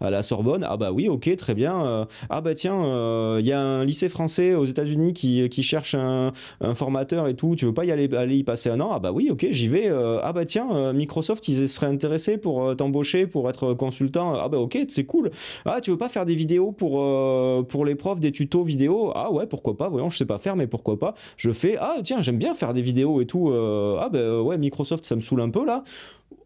[0.00, 0.64] à la Sorbonne?
[0.68, 2.06] Ah, bah oui, ok, très bien.
[2.28, 6.32] ah, bah, tiens, il y a un lycée français aux États-Unis qui, qui, cherche un,
[6.74, 7.56] formateur et tout.
[7.56, 8.90] Tu veux pas y aller, aller y passer un an?
[8.92, 9.88] Ah, bah oui, ok, j'y vais.
[9.88, 14.34] ah, bah, tiens, Microsoft, ils seraient intéressés pour t'embaucher, pour être consultant?
[14.34, 15.30] Ah, bah, ok, c'est cool.
[15.64, 19.12] Ah, tu veux pas faire des vidéos pour, euh, pour les profs, des tutos vidéo?
[19.14, 21.14] Ah ouais, pourquoi pas, voyons, je sais pas faire, mais pourquoi pas.
[21.36, 23.50] Je fais, ah tiens, j'aime bien faire des vidéos et tout.
[23.50, 25.84] Euh, ah ben ouais, Microsoft, ça me saoule un peu là.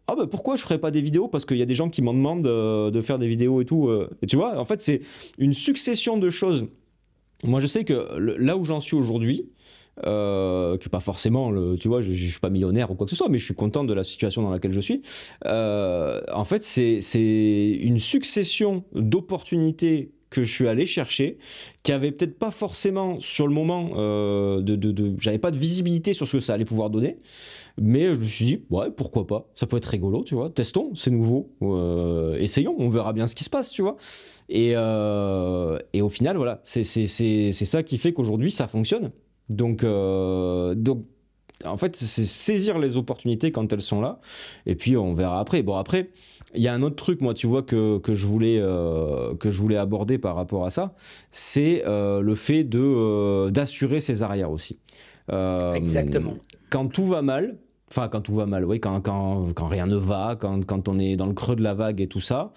[0.07, 1.27] Ah ben pourquoi je ferais pas des vidéos?
[1.27, 3.89] Parce qu'il y a des gens qui m'en demandent de faire des vidéos et tout.
[4.21, 5.01] et tu vois, en fait, c'est
[5.39, 6.67] une succession de choses.
[7.43, 9.49] Moi, je sais que là où j'en suis aujourd'hui,
[10.05, 13.11] euh, qui pas forcément, le, tu vois, je, ne suis pas millionnaire ou quoi que
[13.11, 15.01] ce soit, mais je suis content de la situation dans laquelle je suis.
[15.45, 21.37] Euh, en fait, c'est une succession d'opportunités que je suis allé chercher,
[21.83, 26.27] qui avait peut-être pas forcément sur le moment, euh, de, j'avais pas de visibilité sur
[26.27, 27.19] ce que ça allait pouvoir donner,
[27.79, 30.93] mais je me suis dit, ouais, pourquoi pas, ça peut être rigolo, tu vois, testons,
[30.93, 33.95] c'est nouveau, euh, essayons, on verra bien ce qui se passe, tu vois.
[34.49, 39.11] Et, et au final, voilà, c'est ça qui fait qu'aujourd'hui, ça fonctionne.
[39.49, 41.05] Donc, euh, donc
[41.63, 44.19] en fait, c'est saisir les opportunités quand elles sont là,
[44.65, 45.63] et puis on verra après.
[45.63, 46.09] Bon, après,
[46.53, 49.49] il y a un autre truc, moi, tu vois, que, que je, voulais, euh, que
[49.49, 50.95] je voulais aborder par rapport à ça,
[51.31, 54.79] c'est euh, le fait de, euh, d'assurer ses arrières aussi.
[55.29, 56.35] Exactement.
[56.69, 57.57] Quand tout va mal,
[57.91, 60.97] Enfin, quand tout va mal, oui, quand, quand, quand rien ne va, quand, quand, on
[60.97, 62.51] est dans le creux de la vague et tout ça,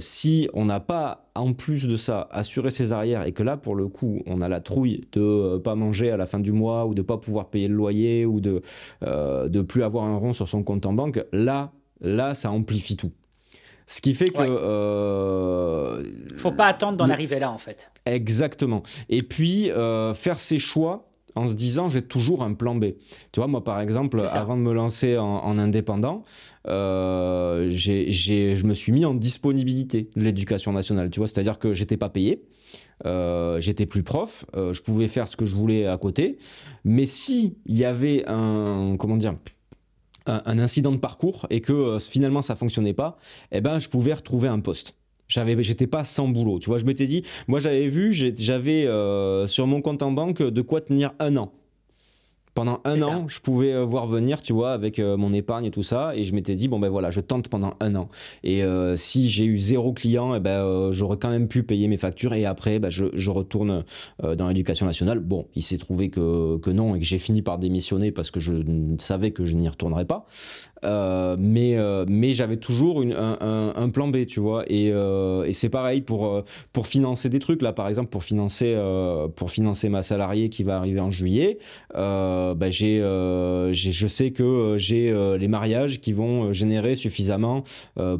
[0.00, 3.74] si on n'a pas, en plus de ça, assuré ses arrières et que là, pour
[3.74, 6.86] le coup, on a la trouille de ne pas manger à la fin du mois
[6.86, 8.62] ou de pas pouvoir payer le loyer ou de
[9.02, 13.12] ne plus avoir un rond sur son compte en banque, là, Là, ça amplifie tout.
[13.86, 14.42] Ce qui fait que.
[14.42, 16.02] ne euh,
[16.36, 17.90] Faut pas attendre d'en arriver là, en fait.
[18.04, 18.82] Exactement.
[19.08, 22.86] Et puis, euh, faire ses choix en se disant j'ai toujours un plan B.
[23.32, 26.24] Tu vois, moi par exemple, avant de me lancer en, indépendant,
[26.66, 31.10] euh, je me suis mis en disponibilité de l'éducation nationale.
[31.10, 32.42] Tu vois, c'est-à-dire que j'étais pas payé.
[33.04, 36.38] j'étais plus prof, je pouvais faire ce que je voulais à côté,
[36.84, 39.34] mais si il y avait un comment dire
[40.26, 43.16] un, incident de parcours et que euh, finalement ça fonctionnait pas,
[43.52, 44.94] eh ben je pouvais retrouver un poste.
[45.28, 46.58] J'avais, j'étais pas sans boulot.
[46.58, 50.42] Tu vois, je m'étais dit, moi j'avais vu, j'avais euh, sur mon compte en banque
[50.42, 51.52] de quoi tenir un an
[52.56, 55.70] pendant un an, je pouvais euh, voir venir, tu vois, avec euh, mon épargne et
[55.70, 56.16] tout ça.
[56.16, 58.08] Et je m'étais dit, bon, ben voilà, je tente pendant un an.
[58.42, 61.98] Et euh, si j'ai eu zéro client, eh ben, j'aurais quand même pu payer mes
[61.98, 62.32] factures.
[62.32, 63.84] Et après, ben, je, retourne
[64.22, 65.18] dans l'éducation nationale.
[65.18, 68.40] Bon, il s'est trouvé que, que non et que j'ai fini par démissionner parce que
[68.40, 68.54] je
[68.98, 70.24] savais que je n'y retournerais pas.
[70.82, 71.76] Mais
[72.08, 74.64] mais j'avais toujours une, un, plan B, tu vois.
[74.68, 77.62] Et, et c'est pareil pour, pour financer des trucs.
[77.62, 78.76] Là, par exemple, pour financer,
[79.36, 81.58] pour financer ma salariée qui va arriver en juillet.
[81.94, 87.64] Euh, bah, euh, je sais que euh, j'ai les mariages qui vont générer suffisamment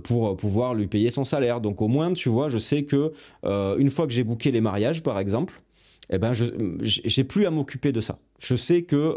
[0.02, 1.60] pour pouvoir lui payer son salaire.
[1.60, 3.12] Donc au moins, tu vois, je sais que
[3.44, 5.62] une fois que j'ai booké les mariages, par exemple,
[6.10, 6.44] eh ben, je
[6.82, 8.18] j'ai plus à m'occuper de ça.
[8.38, 9.16] Je sais que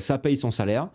[0.00, 0.88] ça paye son salaire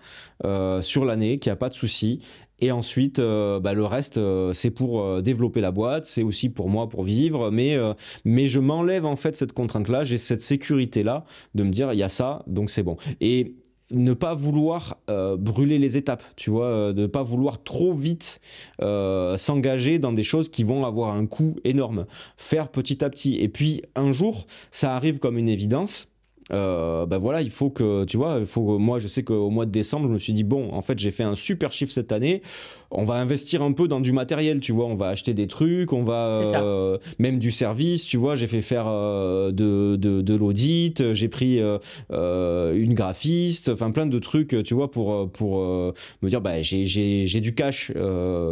[0.81, 2.19] sur l'année, qu'il n'y a pas de souci.
[2.61, 4.19] Et ensuite, bah, le reste,
[4.53, 7.51] c'est pour développer la boîte, c'est aussi pour moi, pour vivre.
[7.51, 7.77] Mais,
[8.23, 12.03] mais je m'enlève en fait cette contrainte-là, j'ai cette sécurité-là de me dire, il y
[12.03, 12.97] a ça, donc c'est bon.
[13.19, 13.55] Et
[13.91, 17.93] ne pas vouloir euh, brûler les étapes, tu vois, euh, de ne pas vouloir trop
[17.93, 18.41] vite
[18.81, 22.05] euh, s'engager dans des choses qui vont avoir un coût énorme.
[22.37, 23.35] Faire petit à petit.
[23.37, 26.07] Et puis un jour, ça arrive comme une évidence.
[26.49, 29.71] Ben voilà, il faut que, tu vois, il faut moi je sais qu'au mois de
[29.71, 32.41] décembre, je me suis dit, bon, en fait, j'ai fait un super chiffre cette année,
[32.97, 35.93] on va investir un peu dans du matériel, tu vois, on va acheter des trucs,
[35.93, 41.13] on va euh, même du service, tu vois, j'ai fait faire euh, de, de, l'audit,
[41.13, 46.41] j'ai pris euh, une graphiste, enfin plein de trucs, tu vois, pour, pour me dire,
[46.41, 47.91] bah, j'ai du cash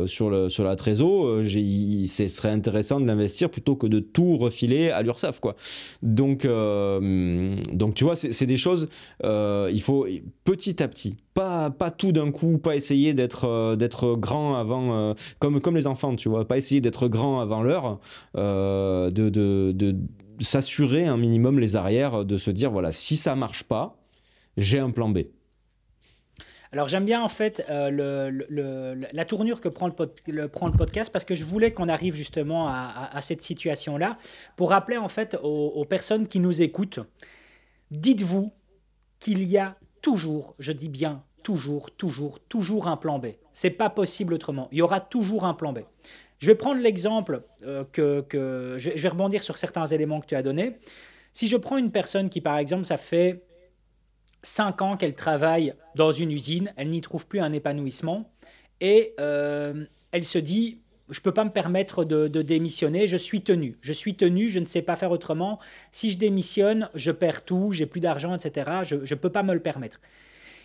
[0.06, 4.89] sur, le, sur la trésor, ce serait intéressant de l'investir plutôt que de tout refiler
[4.89, 5.56] à l'URSSAF, quoi.
[6.02, 8.89] Donc, donc tu vois, c'est des choses,
[9.24, 10.08] il faut
[10.44, 15.14] petit à petit, pas, pas tout d'un coup, pas essayer d'être d'être grand avant, euh,
[15.40, 18.00] comme, comme les enfants, tu vois, pas essayer d'être grand avant l'heure,
[18.36, 19.96] euh, de, de,
[20.40, 23.96] s'assurer un minimum les arrières, de se dire, voilà, si ça marche pas,
[24.58, 25.20] j'ai un plan B.
[26.72, 31.24] Alors j'aime bien en fait le, la tournure que prend le, prend le podcast parce
[31.24, 34.18] que je voulais qu'on arrive justement à, cette situation-là
[34.56, 37.00] pour rappeler en fait aux personnes qui nous écoutent,
[37.92, 38.52] dites-vous
[39.20, 43.28] qu'il y a toujours, je dis bien toujours, toujours, toujours un plan B.
[43.52, 44.68] C'est pas possible autrement.
[44.72, 45.80] Il y aura toujours un plan B.
[46.39, 50.41] Je vais prendre l'exemple euh, que, je, vais rebondir sur certains éléments que tu as
[50.41, 50.78] donnés.
[51.34, 53.44] Si je prends une personne qui, par exemple, ça fait
[54.41, 58.30] 5 ans qu'elle travaille dans une usine, elle n'y trouve plus un épanouissement
[58.82, 60.80] et euh, elle se dit
[61.10, 63.78] je ne peux pas me permettre de, démissionner, je suis tenu.
[63.82, 65.60] Je suis tenu, je ne sais pas faire autrement.
[65.91, 68.72] Si je démissionne, je perds tout, j'ai plus d'argent, etc.
[68.84, 70.00] Je ne peux pas me le permettre.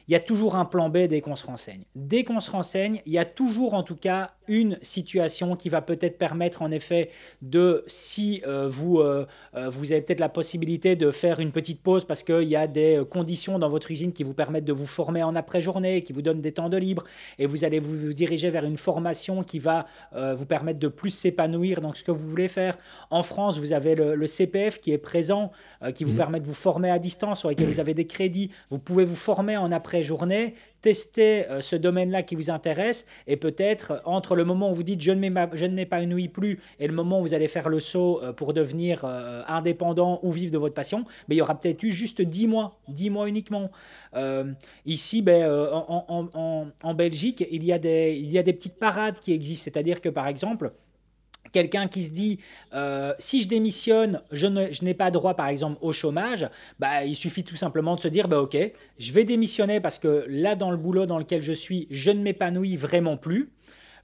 [0.09, 1.85] Il y a toujours un plan B dès qu'on se renseigne.
[1.95, 5.83] Dès qu'on se renseigne, il y a toujours en tout cas une situation qui va
[5.83, 7.11] peut-être permettre en effet
[7.43, 11.83] de, si euh, vous, euh, euh, vous avez peut-être la possibilité de faire une petite
[11.83, 14.87] pause parce qu'il y a des conditions dans votre usine qui vous permettent de vous
[14.87, 17.05] former en après-journée, qui vous donnent des temps de libre,
[17.39, 21.81] et vous allez vous diriger vers une formation qui va vous permettre de plus s'épanouir
[21.81, 22.77] dans ce que vous voulez faire.
[23.11, 25.53] En France, vous avez le, CPF qui est présent,
[25.95, 26.17] qui vous mmh.
[26.17, 28.51] permet de vous former à distance, sur lequel vous avez des crédits.
[28.71, 34.37] Vous pouvez vous former en après-journée tester ce domaine-là qui vous intéresse et peut-être entre
[34.39, 37.49] le moment où vous dites je ne m'épanouis plus et le moment où vous allez
[37.49, 39.05] faire le saut euh, pour devenir
[39.47, 42.79] indépendant ou vivre de votre passion, mais il y aura peut-être eu juste 10 mois,
[42.89, 43.71] 10 mois uniquement.
[44.87, 49.33] ici, ben, en, Belgique, il y, a des, il y a des petites parades qui
[49.33, 50.73] existent, c'est-à-dire que par exemple,
[51.53, 52.39] Quelqu'un qui se dit
[52.75, 57.45] euh, si je démissionne, je, n'ai pas droit par exemple au chômage, bah, il suffit
[57.45, 58.57] tout simplement de se dire bah, ok,
[58.99, 62.23] je vais démissionner parce que là dans le boulot dans lequel je suis, je ne
[62.23, 63.51] m'épanouis vraiment plus.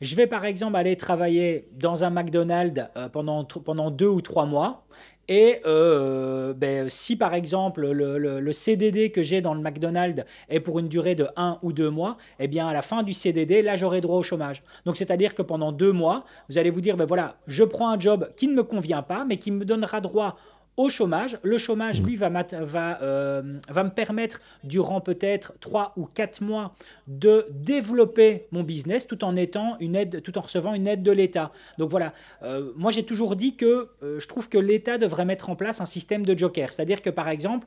[0.01, 4.47] Je vais par exemple aller travailler dans un McDonald's euh, pendant, pendant deux ou trois
[4.47, 4.85] mois
[5.29, 10.79] et euh, ben, si par exemple le, CDD que j'ai dans le McDonald's est pour
[10.79, 13.77] une durée de 1 ou 2 mois, eh bien à la fin du CDD, là
[13.77, 14.63] j'aurai droit au chômage.
[14.85, 17.99] Donc c'est-à-dire que pendant 2 mois, vous allez vous dire, ben voilà, je prends un
[17.99, 20.37] job qui ne me convient pas, mais qui me donnera droit
[20.77, 21.39] au chômage.
[21.43, 26.75] Le chômage, lui, va, va, euh, va me permettre, durant peut-être 3 ou 4 mois,
[27.07, 31.13] de développer mon business tout en, étant une aide, tout en recevant une aide de
[31.13, 31.53] l'État.
[31.79, 32.13] Donc voilà,
[32.43, 35.81] euh, moi j'ai toujours dit que euh, je trouve que l'État devrait mettre en place
[35.81, 36.73] un système de joker.
[36.73, 37.67] C'est-à-dire que par exemple,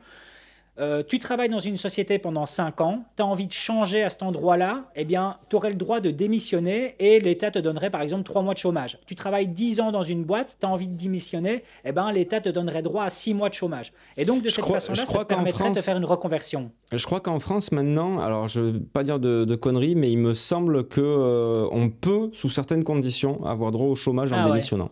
[0.80, 4.10] euh, tu travailles dans une société pendant 5 ans, tu as envie de changer à
[4.10, 8.02] cet endroit-là, eh bien, tu aurais le droit de démissionner et l'État te donnerait par
[8.02, 9.00] exemple 3 mois de chômage.
[9.08, 12.42] Tu travailles 10 ans dans une boîte, tu as envie de démissionner, eh bien, l'État
[12.42, 13.92] te donnerait droit à 6 mois de chômage.
[14.18, 16.72] Et donc, de cette façon-là, ça te permettrait de faire une reconversion.
[16.92, 20.20] Je crois qu'en France, maintenant, alors je ne veux pas dire de, conneries, mais il
[20.20, 24.46] me semble qu'on euh, on peut, sous certaines conditions, avoir droit au chômage en ah
[24.46, 24.92] démissionnant.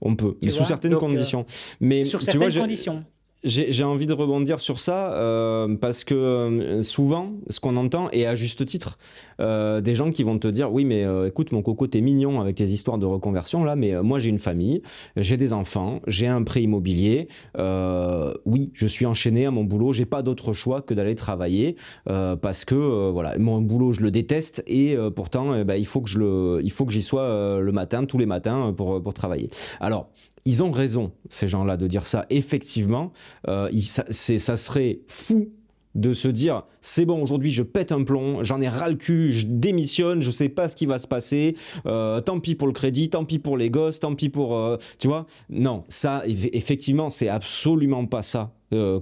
[0.00, 1.46] On peut, mais sous certaines euh, conditions.
[1.80, 3.02] mais sur certaines conditions.
[3.46, 8.26] J'ai envie de rebondir sur ça euh, parce que euh, souvent, ce qu'on entend, et
[8.26, 8.98] à juste titre,
[9.40, 12.56] euh, des gens qui vont te dire Oui, mais écoute, mon coco, t'es mignon avec
[12.56, 14.82] tes histoires de reconversion là, mais moi j'ai une famille,
[15.16, 17.28] j'ai des enfants, j'ai un prêt immobilier.
[17.56, 22.64] oui, je suis enchaîné à mon boulot, j'ai pas d'autre choix que d'aller travailler parce
[22.64, 26.60] que voilà, mon boulot, je le déteste et pourtant, eh ben, il faut que je
[26.62, 29.50] il faut que j'y sois le matin, tous les matins pour, pour travailler.
[29.78, 30.10] Alors,
[30.46, 32.24] ils ont raison, ces gens-là, de dire ça.
[32.30, 33.12] Effectivement,
[33.48, 33.68] euh,
[34.10, 35.50] ça, serait fou
[35.96, 39.32] de se dire c'est bon aujourd'hui je pète un plomb j'en ai ras le cul
[39.32, 42.74] je démissionne je sais pas ce qui va se passer euh, tant pis pour le
[42.74, 45.24] crédit tant pis pour les gosses tant pis pour euh, tu vois.
[45.48, 48.52] Non ça effectivement c'est absolument pas ça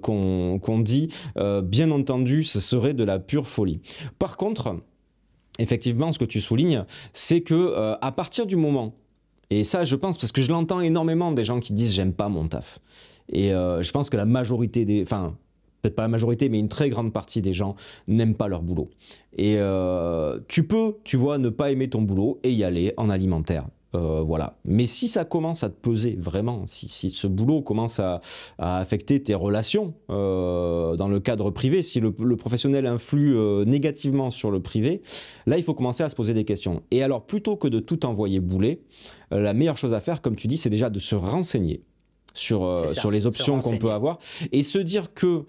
[0.03, 1.09] qu'on dit.
[1.65, 3.81] Bien entendu ce serait de la pure folie.
[4.21, 4.77] Par contre
[5.59, 8.95] effectivement ce que tu soulignes c'est que à partir du moment
[9.55, 12.29] et ça, je pense, parce que je l'entends énormément des gens qui disent j'aime pas
[12.29, 12.81] mon taf.
[13.31, 15.03] Et euh, je pense que la majorité des.
[15.03, 15.37] Enfin,
[15.81, 17.77] peut-être pas la majorité, mais une très grande partie des gens
[18.09, 18.91] n'aiment pas leur boulot.
[19.37, 23.09] Et euh, tu peux, tu vois, ne pas aimer ton boulot et y aller en
[23.09, 23.67] alimentaire.
[23.95, 24.59] Euh, voilà.
[24.65, 28.23] Mais si ça commence à te peser vraiment, si, ce boulot commence à,
[28.59, 33.37] affecter tes relations dans le cadre privé, si le, professionnel influe
[33.67, 35.01] négativement sur le privé,
[35.47, 36.83] là il faut commencer à se poser des questions.
[36.91, 38.81] Et alors plutôt que de tout envoyer bouler,
[39.39, 41.83] la meilleure chose à faire, comme tu dis, c'est déjà de se renseigner
[42.35, 44.19] sur, sur les options qu'on peut avoir
[44.51, 45.45] et se dire que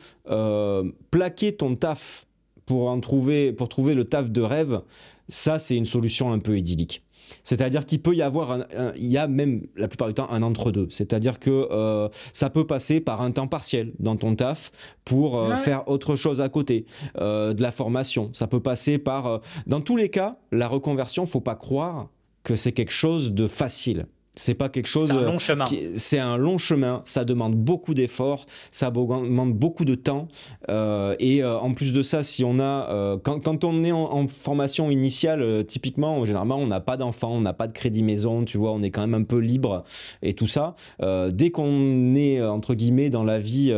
[1.11, 2.25] plaquer ton taf
[2.65, 4.81] pour en trouver pour trouver le taf de rêve,
[5.27, 7.05] ça c'est une solution un peu idyllique.
[7.43, 8.59] C'est-à-dire qu'il peut y avoir,
[8.95, 10.87] il y a même la plupart du temps un entre-deux.
[10.89, 14.71] C'est-à-dire que euh, ça peut passer par un temps partiel dans ton taf
[15.03, 16.85] pour euh, faire autre chose à côté,
[17.17, 18.29] euh, de la formation.
[18.33, 22.09] Ça peut passer par, dans tous les cas, la reconversion, faut pas croire
[22.45, 24.05] que c'est quelque chose de facile.
[24.35, 25.09] C'est pas quelque chose.
[25.09, 25.65] C'est un long chemin.
[25.95, 27.01] C'est un long chemin.
[27.05, 28.45] Ça demande beaucoup d'efforts.
[28.69, 30.27] Ça demande beaucoup de temps.
[30.69, 33.91] Euh, et euh, en plus de ça, si on a, euh, quand, quand, on est
[33.91, 38.43] en, formation initiale, typiquement, généralement, on n'a pas d'enfant, on n'a pas de crédit maison.
[38.43, 39.83] Tu vois, on est quand même un peu libre
[40.21, 40.75] et tout ça.
[41.31, 43.69] dès qu'on est entre guillemets dans la vie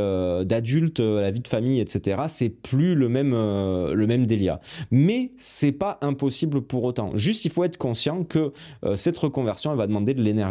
[0.45, 4.59] d'adulte, la vie de famille, etc., c'est plus le même le même délire.
[4.91, 7.11] Mais c'est pas impossible pour autant.
[7.15, 8.53] Juste, il faut être conscient que
[8.95, 10.46] cette reconversion, elle va demander de l'énergie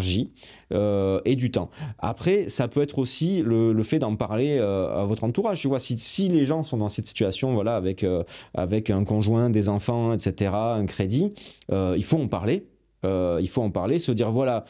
[0.72, 1.70] euh, et du temps.
[1.98, 5.60] Après, ça peut être aussi le, fait d'en parler euh, à votre entourage.
[5.60, 8.24] Tu vois, si, les gens sont dans cette situation, voilà, avec, euh,
[8.54, 11.32] avec un conjoint, des enfants, etc., un crédit,
[11.70, 12.66] il faut en parler.
[13.40, 14.64] Il faut en parler, se dire voilà,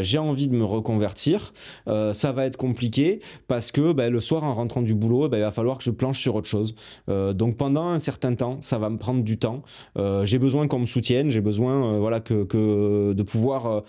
[0.00, 1.52] j'ai envie de me reconvertir,
[1.86, 5.42] ça va être compliqué parce que ben, le soir en rentrant du boulot, ben, il
[5.42, 6.74] va falloir que je planche sur autre chose.
[7.08, 9.62] donc pendant un certain temps, ça va me prendre du temps.
[10.22, 13.82] j'ai besoin qu'on me soutienne, j'ai besoin voilà que, que, de pouvoir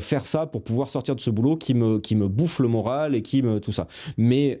[0.00, 3.14] faire ça pour pouvoir sortir de ce boulot qui me qui me bouffe le moral
[3.14, 3.86] et qui me tout ça.
[4.16, 4.58] Mais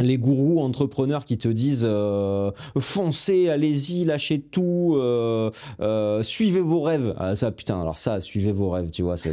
[0.00, 6.80] les gourous entrepreneurs qui te disent euh, foncez, allez-y, lâchez tout, euh, euh, suivez vos
[6.80, 7.14] rêves.
[7.18, 9.16] Ah, ça, putain, alors ça, suivez vos rêves, tu vois.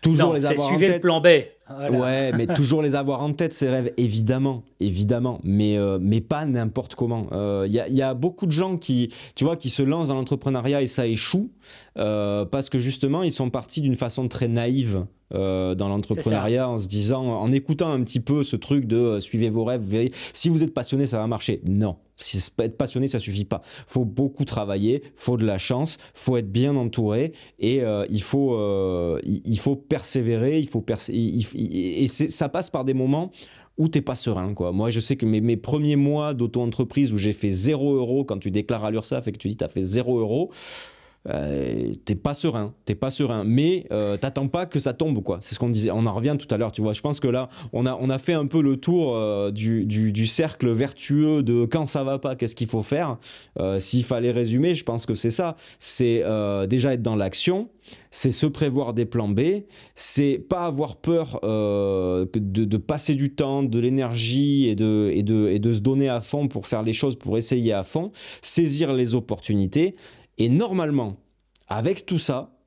[0.00, 0.94] toujours les avoir en tête.
[0.94, 1.26] le plan B.
[1.26, 6.94] Ouais, mais toujours les avoir en tête, ces rêves, évidemment, évidemment, mais, mais pas n'importe
[6.94, 7.28] comment.
[7.64, 10.82] Il y, y, a beaucoup de gens qui, tu vois, qui se lancent dans l'entrepreneuriat
[10.82, 11.50] et ça échoue
[11.94, 15.04] parce que justement, ils sont partis d'une façon très naïve.
[15.34, 19.20] Euh, dans l'entrepreneuriat en se disant, en écoutant un petit peu ce truc de euh,
[19.20, 21.60] suivez vos rêves, vous verrez, si vous êtes passionné, ça va marcher.
[21.66, 21.96] Non,
[22.60, 23.62] être passionné, ça suffit pas.
[23.86, 29.18] Faut beaucoup travailler, faut de la chance, faut être bien entouré et euh, il faut
[29.24, 33.30] il, faut persévérer, il faut et ça passe par des moments
[33.78, 34.72] où t'es pas serein quoi.
[34.72, 38.38] Moi je sais que mes, mes premiers mois d'auto-entreprise où j'ai fait 0 euros quand
[38.38, 40.50] tu déclares à l'URSSAF et que tu dis tu as fait 0 euros
[41.28, 45.38] euh, t'es pas serein, t'es pas serein, mais euh, t'attends pas que ça tombe quoi.
[45.42, 46.92] C'est ce qu'on disait, on en revient tout à l'heure, tu vois.
[46.92, 49.84] Je pense que là, on a, on a fait un peu le tour euh, du,
[49.84, 53.18] du, cercle vertueux de quand ça va pas, qu'est-ce qu'il faut faire.
[53.78, 55.56] S'il fallait résumer, je pense que c'est ça.
[55.78, 56.22] C'est
[56.68, 57.68] déjà être dans l'action,
[58.10, 59.40] c'est se prévoir des plans B,
[59.94, 62.28] c'est pas avoir peur de,
[62.64, 66.20] de, passer du temps, de l'énergie et de, et, de, et de se donner à
[66.20, 68.12] fond pour faire les choses, pour essayer à fond,
[68.42, 69.94] saisir les opportunités
[70.38, 71.16] et normalement,
[71.66, 72.58] avec tout ça,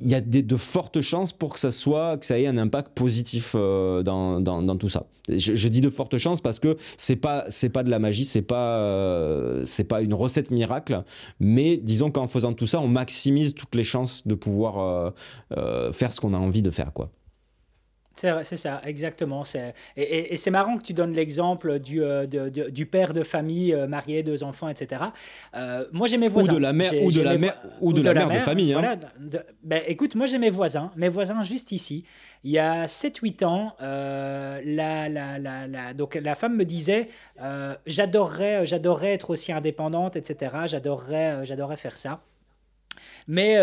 [0.00, 2.94] il y a de fortes chances pour que ça soit que ça ait un impact
[2.94, 5.06] positif euh, dans, dans, tout ça.
[5.28, 8.42] Je, dis de fortes chances parce que c'est pas c'est pas de la magie, c'est
[8.42, 11.02] pas euh, c'est pas une recette miracle,
[11.38, 15.12] mais disons qu'en faisant tout ça, on maximise toutes les chances de pouvoir
[15.56, 17.10] euh, faire ce qu'on a envie de faire quoi.
[18.14, 19.44] C'est ça, exactement.
[19.96, 23.86] Et, et, c'est marrant que tu donnes l'exemple du, euh, du père de famille euh,
[23.86, 25.02] marié, deux enfants, etc.
[25.54, 26.52] Euh, moi, j'ai mes voisins.
[26.52, 28.74] Ou de la mère, ou de la, mère, ou de, la, mère, de famille.
[28.74, 28.98] Hein.
[29.62, 32.04] ben, écoute, moi, j'ai mes voisins, mes voisins juste ici.
[32.44, 34.60] Il y a 7-8 ans, la,
[35.08, 37.08] la, la, donc, la femme me disait
[37.86, 40.52] j'adorerais, j'adorerais être aussi indépendante, etc.
[40.66, 42.20] J'adorerais, j'adorerais faire ça.
[43.28, 43.56] Mais,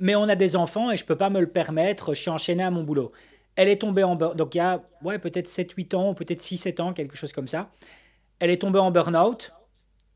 [0.00, 2.14] mais on a des enfants et je ne peux pas me le permettre.
[2.14, 3.12] Je suis enchaîné à mon boulot.
[3.56, 6.80] Elle est tombée en burn Donc il y a ouais, peut-être 7-8 ans, peut-être 6-7
[6.82, 7.70] ans, quelque chose comme ça.
[8.38, 9.52] Elle est tombée en burn-out.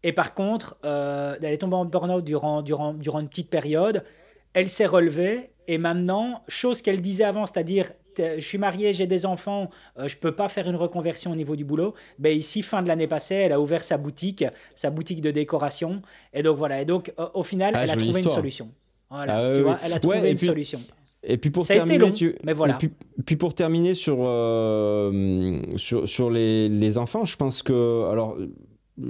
[0.02, 4.04] Et par contre, euh, elle est tombée en burn-out durant, durant, durant une petite période.
[4.52, 5.50] Elle s'est relevée.
[5.68, 10.08] Et maintenant, chose qu'elle disait avant, c'est-à-dire je suis mariée, j'ai des enfants, je euh,
[10.08, 11.94] je peux pas faire une reconversion au niveau du boulot.
[12.18, 16.02] Ben ici, fin de l'année passée, elle a ouvert sa boutique, sa boutique de décoration.
[16.34, 16.82] Et donc voilà.
[16.82, 18.70] Et donc au final, ah, elle a trouvé une solution.
[19.08, 20.80] Voilà, ah, tu vois, elle a trouvé une solution.
[21.22, 22.12] Et puis pour terminer,
[22.44, 22.78] mais voilà.
[23.26, 28.38] puis, pour terminer sur, euh, sur, sur les, les, enfants, je pense que alors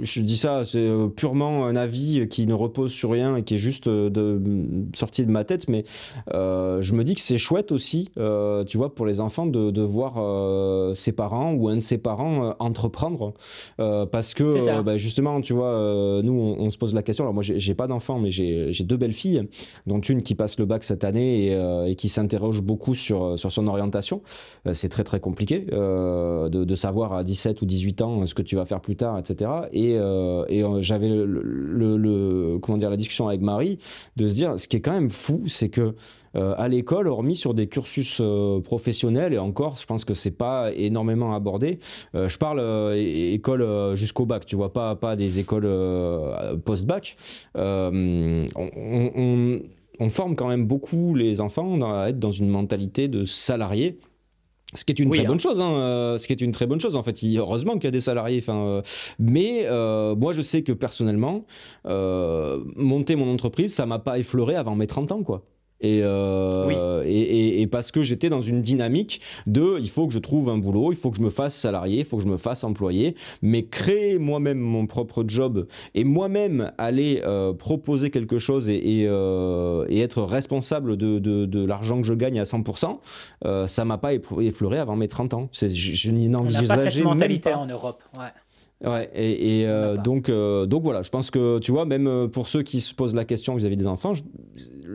[0.01, 3.55] je dis ça, c'est euh, purement un avis qui ne repose sur rien et qui
[3.55, 4.41] est juste euh, de,
[4.95, 5.83] sorti de ma tête, mais
[6.33, 8.09] euh, je me dis que c'est chouette aussi,
[8.67, 10.15] tu vois, pour les enfants de, de voir
[10.95, 13.33] ses parents ou un de ses parents entreprendre,
[13.77, 17.23] parce que bah, justement, tu vois, nous on, se pose la question.
[17.23, 19.47] Alors moi, j'ai pas d'enfants, mais j'ai deux belles filles,
[19.87, 23.51] dont une qui passe le bac cette année et, et qui s'interroge beaucoup sur sur
[23.51, 24.21] son orientation.
[24.73, 28.55] c'est très très compliqué de, de, savoir à 17 ou 18 ans ce que tu
[28.55, 29.51] vas faire plus tard, etc.
[29.73, 31.09] Et, euh, euh, j'avais
[32.89, 33.79] la discussion avec Marie
[34.15, 35.95] de se dire, ce qui est quand même fou, c'est que
[36.35, 38.21] euh, à l'école, hormis sur des cursus
[38.63, 41.79] professionnels, et encore, je pense que c'est pas énormément abordé.
[42.13, 42.61] je parle
[42.95, 45.69] école jusqu'au bac, tu vois, pas, pas des écoles
[46.63, 47.17] post-bac.
[47.55, 48.09] On,
[50.09, 53.99] forme quand même beaucoup les enfants à être dans une mentalité de salarié
[54.73, 55.39] ce qui est une très bonne hein.
[55.39, 57.19] chose, hein, euh, ce qui est une très bonne chose en fait.
[57.35, 58.39] heureusement qu'il y a des salariés.
[58.41, 58.81] Enfin, euh,
[59.19, 61.45] mais euh, moi je sais que personnellement,
[61.85, 65.43] monter mon entreprise, ça m'a pas effleuré avant mes 30 ans quoi.
[65.83, 70.49] Euh, et, et, parce que j'étais dans une dynamique de il faut que je trouve
[70.49, 72.63] un boulot, il faut que je me fasse salarié, il faut que je me fasse
[72.63, 79.05] employé, mais créer moi-même mon propre job et moi-même aller euh, proposer quelque chose et,
[79.07, 82.97] euh, et, être responsable de, de, de l'argent que je gagne à 100%,
[83.67, 85.49] ça m'a pas effleuré avant mes 30 ans.
[85.51, 88.03] Je, je n'y envisageais pas cette mentalité en Europe.
[88.17, 88.25] Ouais.
[88.83, 92.47] Ouais, et, euh, donc, euh, donc voilà, je pense que tu vois, même euh, pour
[92.47, 94.13] ceux qui se posent la question vis-à-vis des enfants,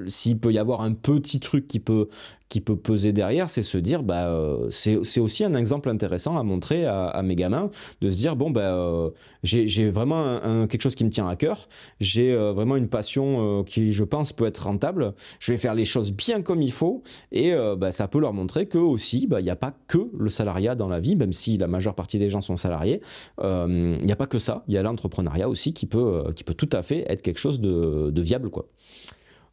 [0.09, 2.09] s'il peut y avoir un petit truc qui peut,
[2.49, 6.43] qui peut peser derrière, c'est se dire, bah, euh, c'est aussi un exemple intéressant à
[6.43, 7.71] montrer à, mes gamins,
[8.01, 9.11] de se dire, bon, bah, euh,
[9.43, 10.39] j'ai vraiment
[10.69, 11.69] quelque chose qui me tient à cœur,
[12.01, 15.85] j'ai euh, vraiment une passion qui, je pense, peut être rentable, je vais faire les
[15.85, 19.45] choses bien comme il faut, et bah, ça peut leur montrer que aussi, bah, il
[19.45, 22.31] n'y a pas que le salariat dans la vie, même si la majeure partie des
[22.31, 23.01] gens sont salariés,
[23.43, 26.55] il n'y a pas que ça, il y a l'entrepreneuriat aussi qui peut, qui peut
[26.55, 28.67] tout à fait être quelque chose de, de viable, quoi.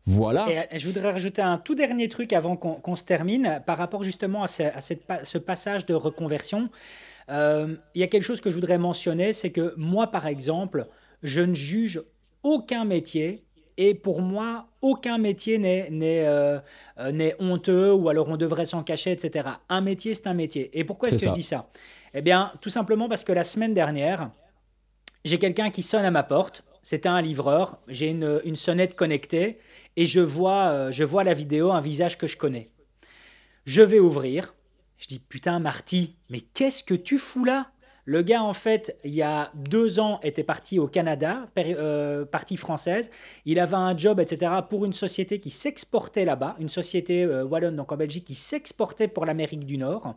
[0.06, 0.47] Voilà.
[0.49, 4.04] Et euh, je voudrais rajouter un tout dernier truc avant qu'on se termine par rapport
[4.04, 6.70] justement à ce, passage de reconversion.
[7.30, 10.88] Euh, il y a quelque chose que je voudrais mentionner, c'est que moi, par exemple,
[11.22, 12.01] je ne juge
[12.43, 13.45] aucun métier
[13.78, 15.89] et pour moi, aucun métier n'est
[16.26, 16.60] euh,
[17.39, 19.49] honteux ou alors on devrait s'en cacher, etc.
[19.70, 20.70] Un métier, c'est un métier.
[20.78, 21.70] Et pourquoi est-ce que je dis ça?
[22.14, 24.30] Eh bien, tout simplement parce que la semaine dernière,
[25.24, 26.64] j'ai quelqu'un qui sonne à ma porte.
[26.84, 27.79] C'était un livreur.
[27.88, 29.57] J'ai une, sonnette connectée
[29.95, 32.69] et je vois, euh, je vois la vidéo, un visage que je connais.
[33.65, 34.53] Je vais ouvrir.
[34.97, 37.71] Je dis putain Marty, mais qu'est-ce que tu fous là?
[38.05, 42.57] Le gars en fait, il y a deux ans, était parti au Canada, euh, partie
[42.57, 43.09] française.
[43.45, 44.51] Il avait un job, etc.
[44.69, 49.07] pour une société qui s'exportait là-bas, une société euh, wallonne donc en Belgique qui s'exportait
[49.07, 50.15] pour l'Amérique du Nord.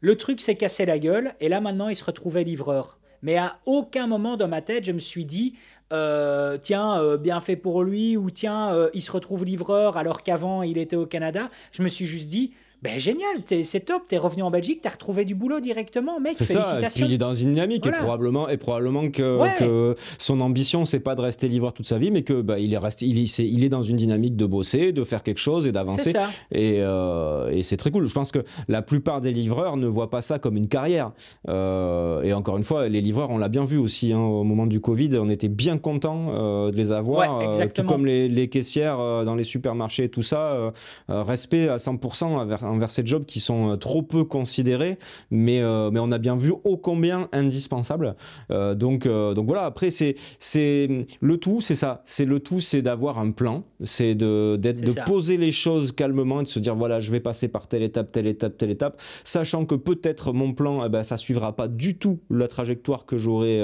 [0.00, 3.00] Le truc s'est cassé la gueule et là maintenant il se retrouvait livreur.
[3.22, 5.56] Mais à aucun moment dans ma tête, je me suis dit,
[5.92, 10.22] euh, tiens, euh, bien fait pour lui, ou tiens, euh, il se retrouve livreur alors
[10.22, 11.50] qu'avant il était au Canada.
[11.72, 12.52] Je me suis juste dit,
[12.82, 16.88] ben génial, c'est top, t'es revenu en Belgique, t'as retrouvé du boulot directement, mec, félicitations.
[16.88, 21.00] Ça, et il est dans une dynamique et probablement, et probablement que, son ambition c'est
[21.00, 23.38] pas de rester livreur toute sa vie, mais que bah, il est resté, il, est,
[23.38, 26.14] il est dans une dynamique de bosser, de faire quelque chose et d'avancer.
[26.52, 28.06] Et, euh, et c'est très cool.
[28.06, 31.12] Je pense que la plupart des livreurs ne voient pas ça comme une carrière.
[31.48, 34.66] Euh, et encore une fois, les livreurs, on l'a bien vu aussi hein, au moment
[34.66, 39.24] du Covid, on était bien content euh, de les avoir, tout comme les, les caissières
[39.24, 40.72] dans les supermarchés, tout ça.
[41.08, 44.98] respect à 100% envers envers ces jobs qui sont euh, trop peu considérés,
[45.30, 48.16] mais, euh, mais on a bien vu ô combien indispensables.
[48.50, 52.00] Euh, donc, donc voilà, après, c'est, c'est le tout, c'est ça.
[52.04, 56.40] C'est le tout, c'est d'avoir un plan, c'est de, d'être, de poser les choses calmement
[56.40, 59.00] et de se dire voilà, je vais passer par telle étape, telle étape, telle étape,
[59.24, 63.18] sachant que peut-être mon plan, eh ben, ça suivra pas du tout la trajectoire que
[63.18, 63.60] j'aurais,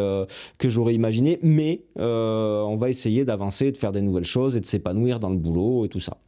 [0.59, 4.67] que j'aurais imaginé, mais on va essayer d'avancer, de faire des nouvelles choses et de
[4.67, 6.19] s'épanouir dans le boulot et tout ça.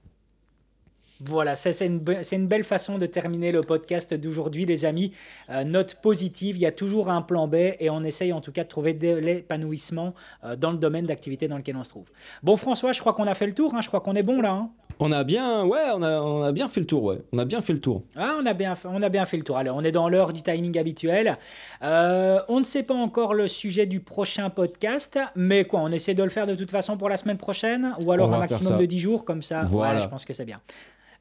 [1.21, 2.03] Voilà, c'est une,
[2.33, 5.12] une, belle façon de terminer le podcast d'aujourd'hui, les amis.
[5.51, 8.53] Euh, note positive, il y a toujours un plan B et on essaye en tout
[8.53, 10.14] cas de trouver de l'épanouissement
[10.45, 12.07] euh, dans le domaine d'activité dans lequel on se trouve.
[12.43, 14.41] Bon, François, je crois qu'on a fait le tour, hein, je crois qu'on est bon
[14.41, 14.53] là.
[14.53, 14.71] Hein.
[15.01, 17.19] On a bien, ouais, on a, on a, bien fait le tour, ouais.
[17.33, 18.03] On a bien fait le tour.
[18.16, 19.57] Ah, on a bien, on a bien fait le tour.
[19.57, 21.39] Alors, on est dans l'heure du timing habituel.
[21.83, 26.14] Euh, on ne sait pas encore le sujet du prochain podcast, mais quoi, on essaie
[26.14, 28.87] de le faire de toute façon pour la semaine prochaine, ou alors un maximum de
[28.87, 29.62] 10 jours, comme ça?
[29.64, 30.61] Voilà, je pense que c'est bien.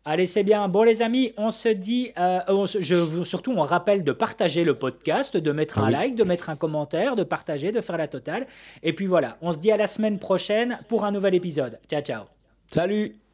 [0.10, 0.70] Allez, c'est bien.
[0.70, 2.40] Bon, les amis, on se dit, euh,
[2.80, 6.56] je, surtout, on rappelle de partager le podcast, de mettre un like, de mettre un
[6.56, 8.48] commentaire, de partager, de faire la totale.
[8.84, 11.78] Et puis voilà, on se dit à la semaine prochaine pour un nouvel épisode.
[11.90, 12.24] Ciao, ciao.
[12.68, 13.18] Salut